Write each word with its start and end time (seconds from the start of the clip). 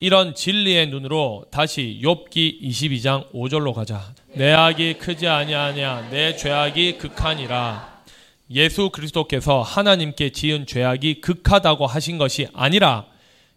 이런 0.00 0.32
진리의 0.32 0.90
눈으로 0.90 1.44
다시 1.50 1.98
욥기 2.04 2.62
22장 2.62 3.32
5절로 3.32 3.72
가자. 3.74 4.14
내 4.32 4.52
악이 4.52 4.94
크지 4.94 5.26
아니하냐 5.26 6.10
내 6.10 6.36
죄악이 6.36 6.98
극하니라. 6.98 8.04
예수 8.52 8.90
그리스도께서 8.90 9.60
하나님께 9.60 10.30
지은 10.30 10.66
죄악이 10.66 11.20
극하다고 11.20 11.88
하신 11.88 12.16
것이 12.16 12.46
아니라 12.52 13.06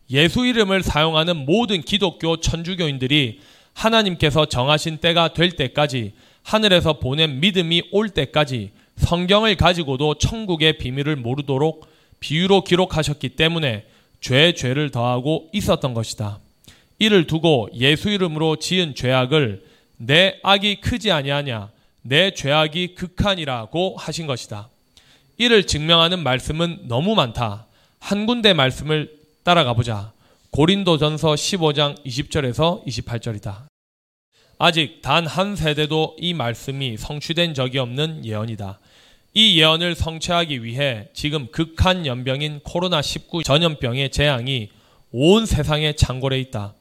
예수 0.09 0.43
이름을 0.43 0.81
사용하는 0.81 1.46
모든 1.46 1.81
기독교 1.81 2.38
천주교인들이 2.38 3.39
하나님께서 3.76 4.47
정하신 4.47 4.97
때가 4.97 5.33
될 5.33 5.51
때까지 5.51 6.13
하늘에서 6.42 6.94
보낸 6.94 7.39
믿음이 7.39 7.83
올 7.92 8.10
때까지 8.10 8.71
성경을 8.96 9.58
가지고도 9.58 10.15
천국의 10.15 10.79
비밀을 10.79 11.17
모르도록 11.17 11.87
비유로 12.19 12.63
기록하셨기 12.63 13.29
때문에 13.29 13.85
죄 14.22 14.53
죄를 14.53 14.92
더하고 14.92 15.49
있었던 15.51 15.94
것이다. 15.94 16.40
이를 16.99 17.27
두고 17.27 17.70
예수 17.73 18.09
이름으로 18.09 18.57
지은 18.57 18.95
죄악을 18.95 19.66
내 19.97 20.39
악이 20.44 20.81
크지 20.81 21.11
아니하냐 21.11 21.71
내 22.03 22.34
죄악이 22.34 22.95
극한이라고 22.95 23.95
하신 23.97 24.27
것이다. 24.27 24.70
이를 25.38 25.66
증명하는 25.66 26.23
말씀은 26.23 26.88
너무 26.88 27.16
많다. 27.16 27.66
한 27.99 28.25
군데 28.25 28.53
말씀을 28.53 29.11
따라가 29.44 29.73
보자. 29.73 30.11
고린도전서 30.52 31.33
15장 31.33 32.05
20절에서 32.05 32.85
28절이다. 32.85 33.63
아직 34.59 35.02
단 35.02 35.25
한 35.25 35.55
세대도 35.55 36.17
이 36.19 36.35
말씀이 36.35 36.97
성취된 36.97 37.55
적이 37.55 37.80
없는 37.80 38.23
예언이다. 38.25 38.80
이 39.34 39.58
예언을 39.59 39.95
성취하기 39.95 40.63
위해 40.63 41.08
지금 41.13 41.48
극한 41.52 42.05
연병인 42.05 42.59
코로나19 42.62 43.45
전염병의 43.45 44.12
재앙이 44.12 44.70
온 45.12 45.45
세상에 45.45 45.94
창궐해 45.94 46.38
있다. 46.39 46.73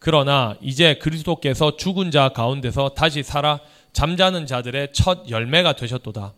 그러나 0.00 0.56
이제 0.60 0.94
그리스도께서 0.94 1.76
죽은 1.76 2.10
자 2.10 2.30
가운데서 2.30 2.90
다시 2.90 3.22
살아 3.22 3.60
잠자는 3.92 4.46
자들의 4.46 4.88
첫 4.92 5.30
열매가 5.30 5.76
되셨도다. 5.76 6.34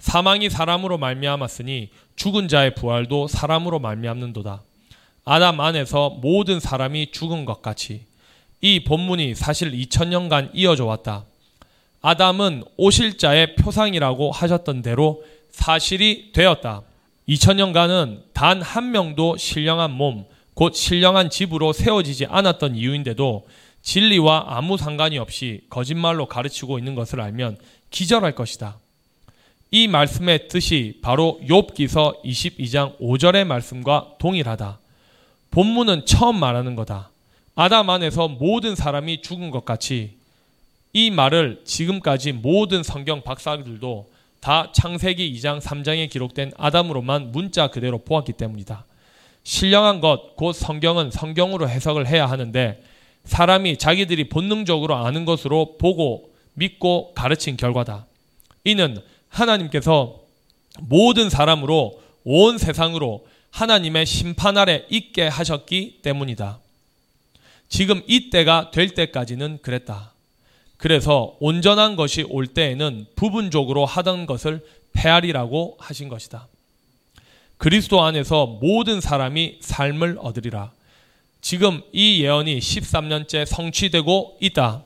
사망이 0.00 0.50
사람으로 0.50 0.98
말미암았으니 0.98 1.90
죽은 2.16 2.48
자의 2.48 2.74
부활도 2.74 3.28
사람으로 3.28 3.78
말미암는도다. 3.78 4.62
아담 5.24 5.60
안에서 5.60 6.10
모든 6.20 6.58
사람이 6.58 7.12
죽은 7.12 7.44
것 7.44 7.62
같이 7.62 8.02
이 8.60 8.82
본문이 8.82 9.36
사실 9.36 9.70
2000년간 9.70 10.50
이어져 10.52 10.84
왔다. 10.84 11.24
아담은 12.06 12.62
오실 12.76 13.18
자의 13.18 13.56
표상이라고 13.56 14.30
하셨던 14.30 14.82
대로 14.82 15.24
사실이 15.50 16.30
되었다. 16.32 16.82
2000년간은 17.28 18.32
단 18.32 18.62
한 18.62 18.92
명도 18.92 19.36
신령한 19.36 19.90
몸, 19.90 20.24
곧 20.54 20.72
신령한 20.72 21.30
집으로 21.30 21.72
세워지지 21.72 22.26
않았던 22.26 22.76
이유인데도 22.76 23.48
진리와 23.82 24.44
아무 24.46 24.76
상관이 24.76 25.18
없이 25.18 25.62
거짓말로 25.68 26.26
가르치고 26.26 26.78
있는 26.78 26.94
것을 26.94 27.20
알면 27.20 27.58
기절할 27.90 28.36
것이다. 28.36 28.78
이 29.72 29.88
말씀의 29.88 30.46
뜻이 30.46 31.00
바로 31.02 31.40
욥기서 31.42 32.22
22장 32.22 32.96
5절의 33.00 33.46
말씀과 33.46 34.12
동일하다. 34.20 34.78
본문은 35.50 36.06
처음 36.06 36.38
말하는 36.38 36.76
거다. 36.76 37.10
아담 37.56 37.90
안에서 37.90 38.28
모든 38.28 38.76
사람이 38.76 39.22
죽은 39.22 39.50
것 39.50 39.64
같이 39.64 40.14
이 40.96 41.10
말을 41.10 41.60
지금까지 41.66 42.32
모든 42.32 42.82
성경 42.82 43.20
박사들도 43.20 44.10
다 44.40 44.72
창세기 44.72 45.30
2장 45.34 45.60
3장에 45.60 46.08
기록된 46.08 46.52
아담으로만 46.56 47.32
문자 47.32 47.66
그대로 47.66 47.98
보았기 47.98 48.32
때문이다. 48.32 48.86
신령한 49.42 50.00
것, 50.00 50.36
곧 50.36 50.54
성경은 50.54 51.10
성경으로 51.10 51.68
해석을 51.68 52.06
해야 52.06 52.24
하는데 52.24 52.82
사람이 53.24 53.76
자기들이 53.76 54.30
본능적으로 54.30 54.96
아는 54.96 55.26
것으로 55.26 55.76
보고 55.76 56.30
믿고 56.54 57.12
가르친 57.12 57.58
결과다. 57.58 58.06
이는 58.64 58.96
하나님께서 59.28 60.20
모든 60.80 61.28
사람으로 61.28 62.00
온 62.24 62.56
세상으로 62.56 63.26
하나님의 63.50 64.06
심판 64.06 64.56
아래 64.56 64.86
있게 64.88 65.28
하셨기 65.28 65.98
때문이다. 66.00 66.58
지금 67.68 68.00
이때가 68.06 68.70
될 68.70 68.94
때까지는 68.94 69.58
그랬다. 69.60 70.15
그래서 70.76 71.36
온전한 71.40 71.96
것이 71.96 72.22
올 72.22 72.46
때에는 72.46 73.06
부분적으로 73.16 73.86
하던 73.86 74.26
것을 74.26 74.64
폐하리라고 74.92 75.76
하신 75.78 76.08
것이다. 76.08 76.48
그리스도 77.58 78.02
안에서 78.02 78.46
모든 78.60 79.00
사람이 79.00 79.58
삶을 79.60 80.18
얻으리라. 80.20 80.72
지금 81.40 81.80
이 81.92 82.22
예언이 82.22 82.58
13년째 82.58 83.46
성취되고 83.46 84.38
있다. 84.40 84.84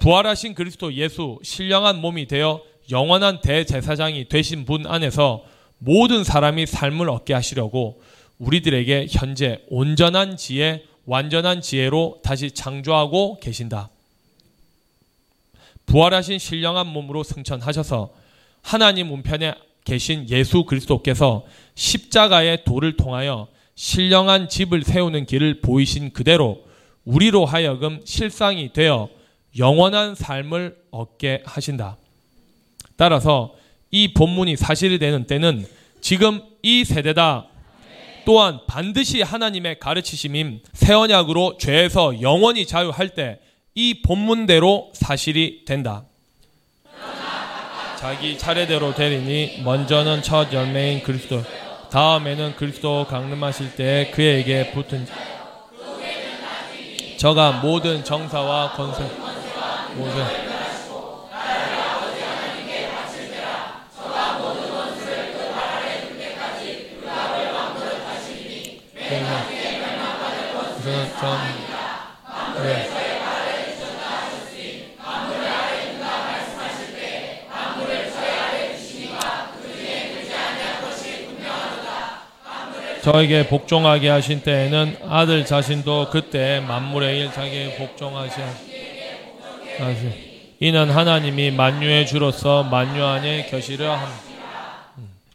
부활하신 0.00 0.54
그리스도 0.54 0.92
예수 0.94 1.38
신령한 1.42 2.00
몸이 2.00 2.26
되어 2.26 2.62
영원한 2.90 3.40
대제사장이 3.40 4.28
되신 4.28 4.64
분 4.64 4.86
안에서 4.86 5.44
모든 5.78 6.24
사람이 6.24 6.66
삶을 6.66 7.08
얻게 7.10 7.34
하시려고 7.34 8.00
우리들에게 8.38 9.06
현재 9.10 9.62
온전한 9.68 10.36
지혜, 10.36 10.84
완전한 11.06 11.60
지혜로 11.60 12.20
다시 12.22 12.50
창조하고 12.50 13.38
계신다. 13.40 13.90
부활하신 15.86 16.38
신령한 16.38 16.86
몸으로 16.86 17.22
승천하셔서 17.22 18.10
하나님 18.62 19.12
우편에 19.12 19.54
계신 19.84 20.28
예수 20.28 20.64
그리스도께서 20.64 21.44
십자가의 21.74 22.64
도를 22.64 22.96
통하여 22.96 23.48
신령한 23.76 24.48
집을 24.48 24.82
세우는 24.82 25.26
길을 25.26 25.60
보이신 25.60 26.12
그대로 26.12 26.64
우리로 27.04 27.46
하여금 27.46 28.00
실상이 28.04 28.72
되어 28.72 29.08
영원한 29.58 30.14
삶을 30.14 30.76
얻게 30.90 31.42
하신다. 31.46 31.96
따라서 32.96 33.54
이 33.90 34.12
본문이 34.12 34.56
사실이 34.56 34.98
되는 34.98 35.26
때는 35.26 35.66
지금 36.00 36.42
이 36.62 36.84
세대다. 36.84 37.46
또한 38.24 38.58
반드시 38.66 39.22
하나님의 39.22 39.78
가르치심임 39.78 40.60
새 40.72 40.92
언약으로 40.92 41.58
죄에서 41.58 42.20
영원히 42.20 42.66
자유할 42.66 43.10
때 43.10 43.38
이 43.78 44.00
본문대로 44.00 44.90
사실이 44.94 45.66
된다. 45.66 46.04
자기 47.98 48.38
차례대로 48.38 48.94
되리니 48.94 49.60
먼저는 49.64 50.22
첫 50.22 50.50
열매인 50.50 51.02
그리스도 51.02 51.44
다음에는 51.90 52.56
그리스도 52.56 53.06
강림하실 53.06 53.76
때 53.76 54.10
그에게 54.14 54.70
붙은 54.72 55.06
저가 57.18 57.60
모든 57.60 58.02
정사와 58.02 58.72
권세 58.72 59.02
모세. 59.94 60.46
전 71.18 71.65
저에게 83.06 83.46
복종하게 83.46 84.08
하신 84.08 84.40
때에는 84.40 84.96
아들 85.08 85.46
자신도 85.46 86.08
그때 86.10 86.58
만물의 86.66 87.20
일 87.20 87.32
자기에게 87.32 87.76
복종하시 87.76 88.40
하시 89.78 90.56
이는 90.58 90.90
하나님이 90.90 91.52
만유의 91.52 92.08
주로서 92.08 92.64
만유 92.64 93.04
안에 93.04 93.46
계시려 93.46 93.94
함. 93.94 94.08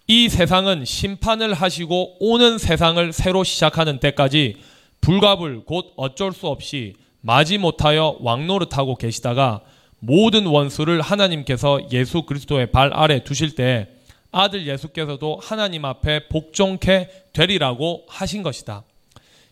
이 0.05 0.27
세상은 0.27 0.83
심판을 0.83 1.53
하시고 1.53 2.17
오는 2.19 2.57
세상을 2.57 3.13
새로 3.13 3.45
시작하는 3.45 4.01
때까지 4.01 4.57
불가불 4.99 5.63
곧 5.63 5.93
어쩔 5.95 6.33
수 6.33 6.47
없이 6.47 6.95
마지 7.21 7.57
못하여 7.57 8.17
왕노릇하고 8.19 8.97
계시다가 8.97 9.61
모든 9.99 10.45
원수를 10.45 10.99
하나님께서 10.99 11.79
예수 11.93 12.23
그리스도의 12.23 12.73
발 12.73 12.91
아래 12.93 13.23
두실 13.23 13.55
때 13.55 13.87
아들 14.31 14.65
예수께서도 14.67 15.39
하나님 15.41 15.85
앞에 15.85 16.27
복종케 16.29 17.09
되리라고 17.33 18.05
하신 18.07 18.43
것이다. 18.43 18.83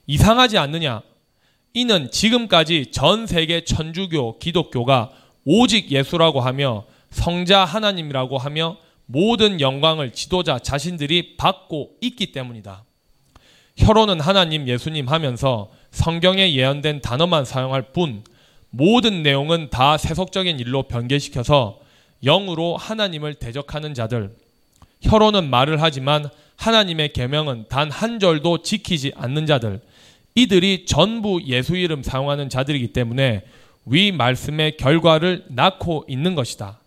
이상하지 0.07 0.57
않느냐? 0.57 1.01
이는 1.73 2.09
지금까지 2.09 2.87
전 2.91 3.27
세계 3.27 3.63
천주교, 3.63 4.39
기독교가 4.39 5.11
오직 5.45 5.91
예수라고 5.91 6.41
하며 6.41 6.85
성자 7.11 7.65
하나님이라고 7.65 8.37
하며 8.37 8.77
모든 9.05 9.59
영광을 9.59 10.11
지도자 10.11 10.59
자신들이 10.59 11.37
받고 11.37 11.91
있기 12.01 12.31
때문이다. 12.31 12.83
혀로는 13.77 14.19
하나님, 14.19 14.67
예수님 14.67 15.07
하면서 15.07 15.71
성경에 15.91 16.53
예언된 16.53 17.01
단어만 17.01 17.45
사용할 17.45 17.93
뿐 17.93 18.23
모든 18.69 19.23
내용은 19.23 19.69
다 19.69 19.97
세속적인 19.97 20.59
일로 20.59 20.83
변개시켜서 20.83 21.79
영으로 22.23 22.77
하나님을 22.77 23.35
대적하는 23.35 23.93
자들, 23.93 24.35
혀로는 25.01 25.49
말을 25.49 25.81
하지만 25.81 26.29
하나님의 26.57 27.13
계명은 27.13 27.65
단 27.69 27.89
한 27.89 28.19
절도 28.19 28.63
지키지 28.63 29.13
않는 29.15 29.45
자들, 29.45 29.79
이들이 30.35 30.85
전부 30.85 31.41
예수 31.45 31.75
이름 31.75 32.03
사용하는 32.03 32.49
자들이기 32.49 32.93
때문에 32.93 33.43
위 33.85 34.11
말씀의 34.11 34.77
결과를 34.77 35.45
낳고 35.47 36.05
있는 36.07 36.35
것이다. 36.35 36.77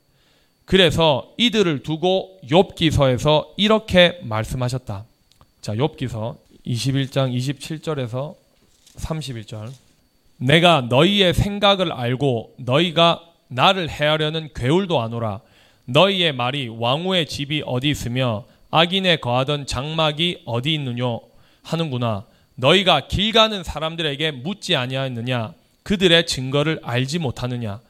그래서 0.64 1.32
이들을 1.38 1.82
두고 1.82 2.38
욥기서에서 2.44 3.48
이렇게 3.56 4.18
말씀하셨다. 4.22 5.04
자, 5.60 5.74
욥기서 5.74 6.36
21장 6.66 7.36
27절에서 7.36 8.34
31절. 8.96 9.70
내가 10.36 10.82
너희의 10.82 11.34
생각을 11.34 11.92
알고 11.92 12.54
너희가 12.58 13.22
나를 13.48 13.90
해하려는 13.90 14.50
괴울도 14.54 15.00
아노라. 15.00 15.40
너희의 15.84 16.32
말이 16.32 16.68
왕후의 16.68 17.26
집이 17.26 17.62
어디 17.66 17.90
있으며 17.90 18.44
악인에 18.70 19.16
거하던 19.16 19.66
장막이 19.66 20.42
어디 20.44 20.74
있느뇨 20.74 21.20
하는구나. 21.62 22.24
너희가 22.54 23.08
길 23.08 23.32
가는 23.32 23.62
사람들에게 23.62 24.30
묻지 24.30 24.76
아니하였느냐? 24.76 25.54
그들의 25.82 26.26
증거를 26.26 26.80
알지 26.82 27.18
못하느냐? 27.18 27.80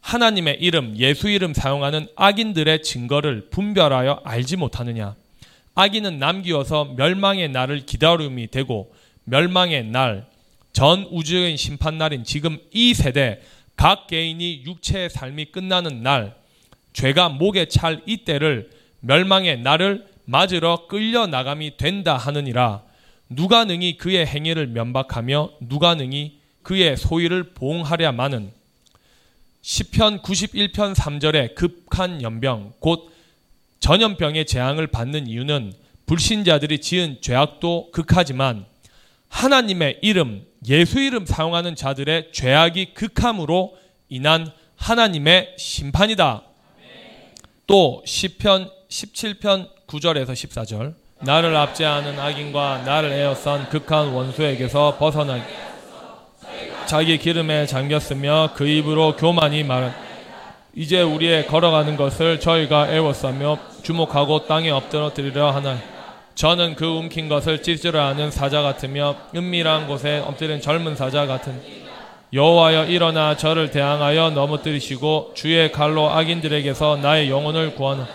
하나님의 0.00 0.58
이름, 0.60 0.96
예수 0.96 1.28
이름 1.28 1.54
사용하는 1.54 2.08
악인들의 2.16 2.82
증거를 2.82 3.50
분별하여 3.50 4.22
알지 4.24 4.56
못하느냐? 4.56 5.14
악인은 5.74 6.18
남기어서 6.18 6.94
멸망의 6.96 7.50
날을 7.50 7.86
기다림이 7.86 8.48
되고 8.48 8.92
멸망의 9.24 9.84
날, 9.86 10.26
전 10.72 11.06
우주적인 11.10 11.56
심판 11.56 11.98
날인 11.98 12.24
지금 12.24 12.58
이 12.72 12.94
세대 12.94 13.40
각 13.76 14.06
개인이 14.06 14.64
육체의 14.64 15.10
삶이 15.10 15.46
끝나는 15.46 16.02
날, 16.02 16.34
죄가 16.92 17.30
목에 17.30 17.66
찰 17.66 18.02
이때를 18.06 18.70
멸망의 19.00 19.60
날을 19.60 20.06
맞으러 20.24 20.86
끌려 20.88 21.26
나감이 21.26 21.76
된다 21.76 22.16
하느니라. 22.16 22.82
누가 23.28 23.64
능히 23.64 23.96
그의 23.96 24.26
행위를 24.26 24.66
면박하며 24.68 25.50
누가 25.60 25.94
능히 25.94 26.40
그의 26.62 26.96
소위를 26.96 27.54
보응하랴마는 27.54 28.52
시편 29.62 30.22
91편 30.22 30.94
3절의 30.94 31.54
급한 31.54 32.20
연병 32.22 32.74
곧 32.80 33.10
전염병의 33.80 34.46
재앙을 34.46 34.86
받는 34.86 35.26
이유는 35.26 35.72
불신자들이 36.06 36.80
지은 36.80 37.18
죄악도 37.20 37.90
극하지만 37.90 38.66
하나님의 39.28 40.00
이름, 40.02 40.44
예수 40.68 41.00
이름 41.00 41.24
사용하는 41.24 41.74
자들의 41.74 42.32
죄악이 42.32 42.94
극함으로 42.94 43.76
인한 44.08 44.52
하나님의 44.76 45.54
심판이다. 45.56 46.42
또 47.66 48.02
시편 48.04 48.70
17편 48.88 49.68
9절에서 49.86 50.32
14절. 50.32 50.94
나를 51.20 51.54
압제하는 51.54 52.18
악인과 52.18 52.82
나를 52.84 53.12
에어싼 53.12 53.68
극한 53.68 54.08
원수에게서 54.08 54.96
벗어나기 54.98 55.44
자기 56.86 57.16
기름에 57.16 57.64
잠겼으며 57.66 58.50
그 58.54 58.66
입으로 58.66 59.14
교만이 59.14 59.62
말은 59.62 59.92
이제 60.74 61.00
우리의 61.00 61.46
걸어가는 61.46 61.96
것을 61.96 62.40
저희가 62.40 62.92
애워싸며 62.92 63.58
주목하고 63.84 64.46
땅에 64.46 64.70
엎드러뜨리려 64.70 65.52
하나 65.52 65.78
저는 66.34 66.74
그 66.74 66.86
움킨 66.86 67.28
것을 67.28 67.62
찢으려 67.62 68.04
하는 68.04 68.32
사자 68.32 68.62
같으며 68.62 69.14
은밀한 69.36 69.86
곳에 69.86 70.18
엎드린 70.18 70.60
젊은 70.60 70.96
사자 70.96 71.26
같은 71.26 71.81
여호와여 72.32 72.86
일어나 72.86 73.36
저를 73.36 73.70
대항하여 73.70 74.30
넘어뜨리시고 74.30 75.32
주의 75.34 75.70
칼로 75.70 76.08
악인들에게서 76.08 76.96
나의 76.96 77.28
영혼을 77.28 77.74
구하는 77.74 78.06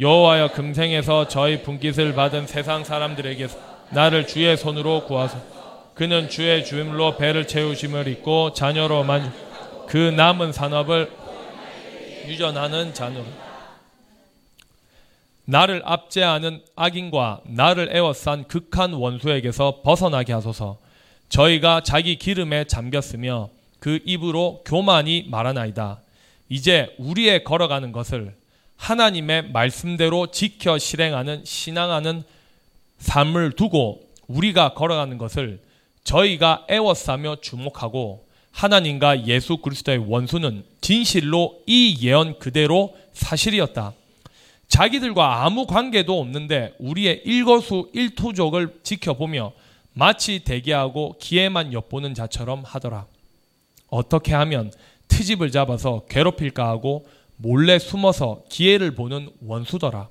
여호와여 0.00 0.48
금생에서 0.48 1.28
저희 1.28 1.62
분깃을 1.62 2.14
받은 2.14 2.48
세상 2.48 2.82
사람들에게 2.82 3.46
나를 3.90 4.26
주의 4.26 4.56
손으로 4.56 5.04
구하소. 5.04 5.38
그는 5.94 6.28
주의 6.28 6.64
주임로 6.64 7.16
배를 7.16 7.46
채우심을 7.46 8.08
입고 8.08 8.52
자녀로 8.52 9.04
만그 9.04 9.96
남은 9.96 10.52
산업을 10.52 11.12
유전하는 12.26 12.92
자녀로 12.94 13.24
나를 15.44 15.82
압제하는 15.84 16.62
악인과 16.74 17.42
나를 17.44 17.94
에워싼 17.94 18.48
극한 18.48 18.92
원수에게서 18.92 19.82
벗어나게 19.84 20.32
하소서. 20.32 20.78
저희가 21.28 21.82
자기 21.82 22.16
기름에 22.16 22.64
잠겼으며 22.64 23.50
그 23.78 24.00
입으로 24.04 24.62
교만이 24.64 25.26
말하나이다. 25.28 26.00
이제 26.48 26.94
우리의 26.98 27.44
걸어가는 27.44 27.92
것을 27.92 28.34
하나님의 28.76 29.50
말씀대로 29.50 30.30
지켜 30.30 30.78
실행하는 30.78 31.42
신앙하는 31.44 32.22
삶을 32.98 33.52
두고 33.52 34.02
우리가 34.28 34.74
걸어가는 34.74 35.18
것을 35.18 35.60
저희가 36.04 36.66
애워싸며 36.70 37.36
주목하고 37.40 38.26
하나님과 38.52 39.26
예수 39.26 39.58
그리스도의 39.58 39.98
원수는 39.98 40.64
진실로 40.80 41.60
이 41.66 41.98
예언 42.00 42.38
그대로 42.38 42.96
사실이었다. 43.12 43.92
자기들과 44.68 45.44
아무 45.44 45.66
관계도 45.66 46.18
없는데 46.18 46.74
우리의 46.78 47.22
일거수 47.24 47.90
일투족을 47.92 48.80
지켜보며 48.82 49.52
마치 49.98 50.40
대기하고 50.40 51.16
기회만 51.18 51.72
엿보는 51.72 52.12
자처럼 52.12 52.62
하더라. 52.66 53.06
어떻게 53.88 54.34
하면 54.34 54.70
트집을 55.08 55.50
잡아서 55.50 56.04
괴롭힐까 56.10 56.68
하고 56.68 57.06
몰래 57.38 57.78
숨어서 57.78 58.42
기회를 58.50 58.94
보는 58.94 59.30
원수더라. 59.40 60.10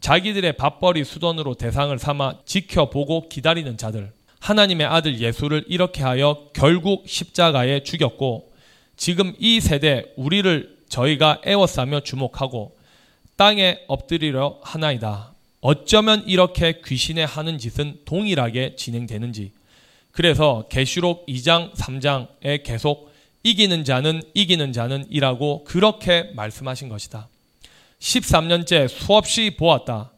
자기들의 0.00 0.56
밥벌이 0.56 1.04
수돈으로 1.04 1.54
대상을 1.54 1.96
삼아 1.96 2.40
지켜보고 2.44 3.28
기다리는 3.28 3.76
자들. 3.76 4.12
하나님의 4.40 4.88
아들 4.88 5.20
예수를 5.20 5.64
이렇게 5.68 6.02
하여 6.02 6.48
결국 6.52 7.08
십자가에 7.08 7.84
죽였고 7.84 8.52
지금 8.96 9.32
이 9.38 9.60
세대 9.60 10.12
우리를 10.16 10.76
저희가 10.88 11.42
애워싸며 11.46 12.00
주목하고 12.00 12.76
땅에 13.36 13.78
엎드리려 13.86 14.58
하나이다. 14.64 15.34
어쩌면 15.60 16.22
이렇게 16.26 16.80
귀신의 16.84 17.26
하는 17.26 17.58
짓은 17.58 18.00
동일하게 18.04 18.76
진행되는지. 18.76 19.52
그래서 20.12 20.66
계시록 20.68 21.26
2장 21.26 21.74
3장에 21.74 22.62
계속 22.64 23.10
이기는 23.42 23.84
자는 23.84 24.22
이기는 24.34 24.72
자는 24.72 25.06
이라고 25.10 25.64
그렇게 25.64 26.30
말씀하신 26.34 26.88
것이다. 26.88 27.28
13년째 28.00 28.88
수없이 28.88 29.56
보았다. 29.56 30.12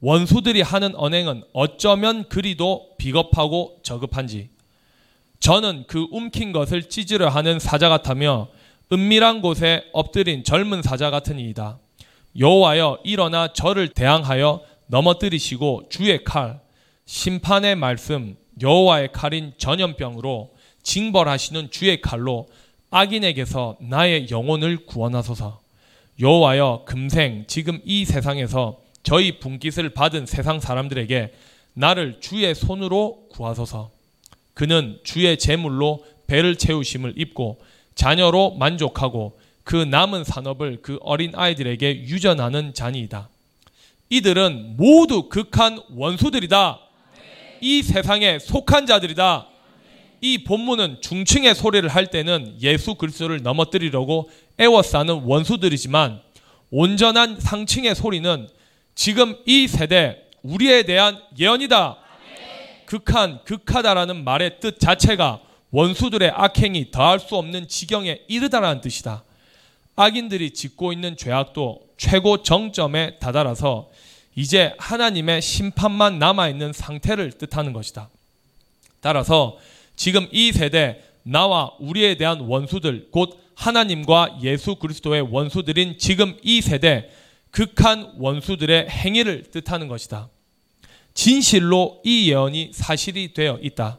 원수들이 0.00 0.62
하는 0.62 0.94
언행은 0.94 1.42
어쩌면 1.52 2.28
그리도 2.28 2.96
비겁하고 2.98 3.80
저급한지. 3.82 4.48
저는 5.40 5.84
그 5.86 6.06
움킨 6.10 6.52
것을 6.52 6.88
찢으려 6.88 7.28
하는 7.28 7.58
사자 7.58 7.88
같으며 7.88 8.48
은밀한 8.92 9.40
곳에 9.42 9.84
엎드린 9.92 10.44
젊은 10.44 10.82
사자 10.82 11.10
같으니이다. 11.10 11.78
여호와여 12.38 13.00
일어나 13.04 13.52
저를 13.52 13.88
대항하여 13.88 14.62
넘어뜨리시고 14.88 15.84
주의 15.88 16.22
칼 16.24 16.60
심판의 17.06 17.76
말씀 17.76 18.36
여호와의 18.60 19.10
칼인 19.12 19.52
전염병으로 19.56 20.50
징벌하시는 20.82 21.70
주의 21.70 22.00
칼로 22.00 22.48
악인에게서 22.90 23.78
나의 23.80 24.28
영혼을 24.30 24.86
구원하소서. 24.86 25.60
여호와여 26.20 26.82
금생 26.86 27.44
지금 27.46 27.80
이 27.84 28.04
세상에서 28.04 28.80
저희 29.02 29.38
분깃을 29.38 29.90
받은 29.90 30.26
세상 30.26 30.58
사람들에게 30.58 31.32
나를 31.74 32.20
주의 32.20 32.54
손으로 32.54 33.28
구하소서. 33.30 33.90
그는 34.54 34.98
주의 35.04 35.38
재물로 35.38 36.04
배를 36.26 36.56
채우심을 36.56 37.14
입고 37.16 37.60
자녀로 37.94 38.56
만족하고 38.58 39.38
그 39.62 39.76
남은 39.76 40.24
산업을 40.24 40.78
그 40.82 40.98
어린 41.02 41.32
아이들에게 41.34 42.02
유전하는 42.02 42.74
잔이다. 42.74 43.28
이들은 44.10 44.76
모두 44.76 45.28
극한 45.28 45.80
원수들이다. 45.94 46.80
이 47.60 47.82
세상에 47.82 48.38
속한 48.38 48.86
자들이다. 48.86 49.48
이 50.20 50.44
본문은 50.44 51.00
중층의 51.00 51.54
소리를 51.54 51.88
할 51.88 52.06
때는 52.06 52.56
예수 52.60 52.94
그리스도를 52.94 53.42
넘어뜨리려고 53.42 54.30
애워싸는 54.58 55.22
원수들이지만 55.24 56.20
온전한 56.70 57.38
상층의 57.38 57.94
소리는 57.94 58.48
지금 58.94 59.36
이 59.46 59.68
세대 59.68 60.24
우리에 60.42 60.82
대한 60.82 61.20
예언이다. 61.38 61.98
극한 62.86 63.40
극하다라는 63.44 64.24
말의 64.24 64.60
뜻 64.60 64.80
자체가 64.80 65.40
원수들의 65.70 66.30
악행이 66.34 66.90
더할 66.90 67.20
수 67.20 67.36
없는 67.36 67.68
지경에 67.68 68.22
이르다라는 68.26 68.80
뜻이다. 68.80 69.22
악인들이 69.98 70.52
짓고 70.52 70.92
있는 70.92 71.16
죄악도 71.16 71.80
최고 71.96 72.44
정점에 72.44 73.18
다다라서 73.18 73.90
이제 74.36 74.72
하나님의 74.78 75.42
심판만 75.42 76.20
남아있는 76.20 76.72
상태를 76.72 77.32
뜻하는 77.32 77.72
것이다. 77.72 78.08
따라서 79.00 79.58
지금 79.96 80.28
이 80.30 80.52
세대 80.52 81.02
나와 81.24 81.72
우리에 81.80 82.16
대한 82.16 82.40
원수들 82.40 83.08
곧 83.10 83.40
하나님과 83.56 84.38
예수 84.44 84.76
그리스도의 84.76 85.22
원수들인 85.32 85.98
지금 85.98 86.38
이 86.44 86.60
세대 86.60 87.10
극한 87.50 88.12
원수들의 88.18 88.88
행위를 88.88 89.50
뜻하는 89.50 89.88
것이다. 89.88 90.28
진실로 91.12 92.00
이 92.04 92.30
예언이 92.30 92.70
사실이 92.72 93.34
되어 93.34 93.58
있다. 93.60 93.98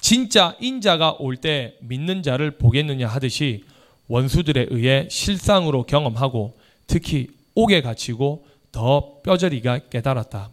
진짜 0.00 0.56
인자가 0.60 1.12
올 1.20 1.36
때 1.36 1.76
믿는 1.80 2.24
자를 2.24 2.58
보겠느냐 2.58 3.06
하듯이 3.06 3.62
원수들에 4.08 4.66
의해 4.70 5.08
실상으로 5.10 5.84
경험하고 5.84 6.58
특히 6.86 7.28
옥에 7.54 7.82
갇히고 7.82 8.46
더 8.72 9.20
뼈저리가 9.22 9.88
깨달았다. 9.90 10.50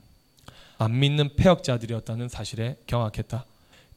안 0.77 0.99
믿는 0.99 1.35
폐역자들이었다는 1.35 2.29
사실에 2.29 2.77
경악했다. 2.87 3.45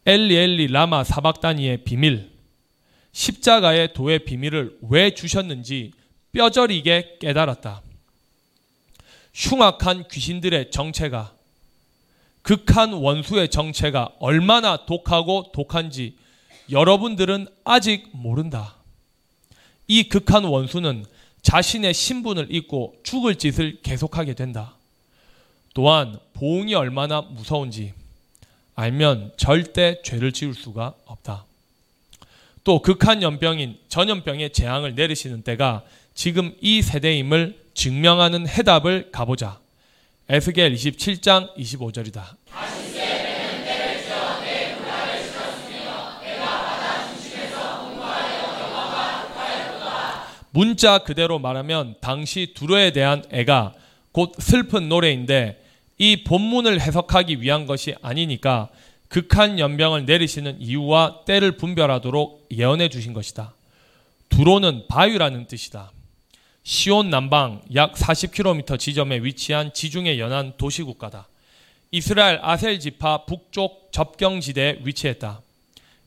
엘리 0.07 0.37
엘리 0.37 0.67
라마 0.69 1.05
사박다니의 1.05 1.85
비밀, 1.85 2.31
십자가의 3.13 3.93
도의 3.93 4.25
비밀을 4.25 4.79
왜 4.89 5.15
주셨는지 5.15 5.93
뼈저리게 6.33 7.19
깨달았다. 7.21 7.83
흉악한 9.35 10.09
귀신들의 10.09 10.71
정체가 10.71 11.33
극한 12.43 12.93
원수의 12.93 13.49
정체가 13.51 14.17
얼마나 14.19 14.85
독하고 14.85 15.53
독한지 15.53 16.17
여러분들은 16.71 17.47
아직 17.65 18.09
모른다. 18.13 18.82
이 19.89 20.05
극한 20.05 20.45
원수는 20.45 21.05
자신의 21.43 21.93
신분을 21.93 22.55
잊고 22.55 22.95
죽을 23.03 23.37
짓을 23.37 23.81
계속하게 23.83 24.35
된다. 24.35 24.75
또한 25.75 26.19
보응이 26.35 26.75
얼마나 26.75 27.21
무서운지 27.21 27.95
알면 28.75 29.33
절대 29.37 30.01
죄를 30.03 30.33
지을 30.33 30.55
수가 30.55 30.95
없다. 31.07 31.45
또 32.65 32.81
극한 32.81 33.23
연병인 33.23 33.79
전염병의 33.89 34.53
재앙을 34.53 34.95
내리시는 34.95 35.43
때가 35.43 35.83
지금 36.15 36.55
이 36.61 36.81
세대임을 36.83 37.59
증명하는 37.75 38.49
해답을 38.49 39.11
가보자. 39.11 39.59
에스겔 40.29 40.75
27장 40.75 41.55
25절이다. 41.57 42.92
문자 50.53 50.99
그대로 50.99 51.39
말하면 51.39 51.97
당시 52.01 52.53
두로에 52.55 52.93
대한 52.93 53.25
애가 53.31 53.75
곧 54.13 54.35
슬픈 54.39 54.89
노래인데 54.89 55.63
이 55.99 56.25
본문을 56.25 56.81
해석하기 56.81 57.41
위한 57.41 57.67
것이 57.67 57.95
아니니까 58.03 58.69
극한 59.09 59.59
연병을 59.59 60.05
내리시는 60.05 60.61
이유와 60.61 61.25
때를 61.27 61.57
분별하도록 61.57 62.49
예언해 62.51 62.89
주신 62.89 63.13
것이다. 63.13 63.55
두로는 64.29 64.87
바위라는 64.89 65.47
뜻이다. 65.47 65.91
시온 66.65 67.11
남방 67.11 67.63
약 67.75 67.95
40km 67.95 68.79
지점에 68.79 69.19
위치한 69.19 69.73
지중해 69.73 70.19
연안 70.19 70.55
도시국가다. 70.57 71.29
이스라엘 71.91 72.39
아셀 72.43 72.79
지파 72.81 73.25
북쪽 73.27 73.91
접경지대에 73.93 74.79
위치했다. 74.83 75.43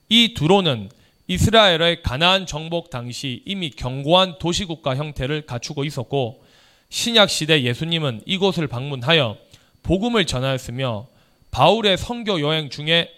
이 0.09 0.33
두로는 0.33 0.89
이스라엘의 1.27 2.03
가나안 2.03 2.45
정복 2.45 2.89
당시 2.89 3.41
이미 3.45 3.71
견고한 3.71 4.37
도시국가 4.37 4.95
형태를 4.95 5.45
갖추고 5.45 5.83
있었고 5.83 6.43
신약 6.89 7.29
시대 7.29 7.63
예수님은 7.63 8.21
이곳을 8.25 8.67
방문하여 8.67 9.37
복음을 9.83 10.25
전하였으며 10.25 11.07
바울의 11.51 11.97
선교 11.97 12.41
여행 12.41 12.69
중에 12.69 13.09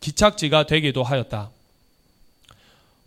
기착지가 0.00 0.66
되기도 0.66 1.02
하였다. 1.02 1.50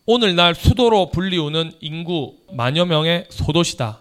오늘날 0.05 0.55
수도로 0.55 1.09
불리우는 1.09 1.73
인구 1.81 2.35
만여 2.51 2.85
명의 2.85 3.25
소도시다. 3.29 3.99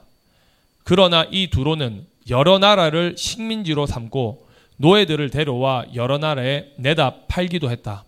그러나 0.85 1.27
이 1.31 1.49
두로는 1.49 2.07
여러 2.29 2.59
나라를 2.59 3.17
식민지로 3.17 3.87
삼고 3.87 4.47
노예들을 4.77 5.31
데려와 5.31 5.87
여러 5.95 6.19
나라에 6.19 6.67
내다 6.77 7.27
팔기도 7.27 7.71
했다. 7.71 8.05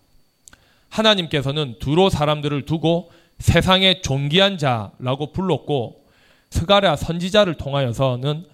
하나님께서는 0.89 1.75
두로 1.79 2.09
사람들을 2.09 2.65
두고 2.65 3.11
세상의 3.39 4.01
존귀한 4.01 4.57
자라고 4.57 5.31
불렀고 5.31 6.05
스가랴 6.49 6.95
선지자를 6.95 7.55
통하여서는 7.55 8.45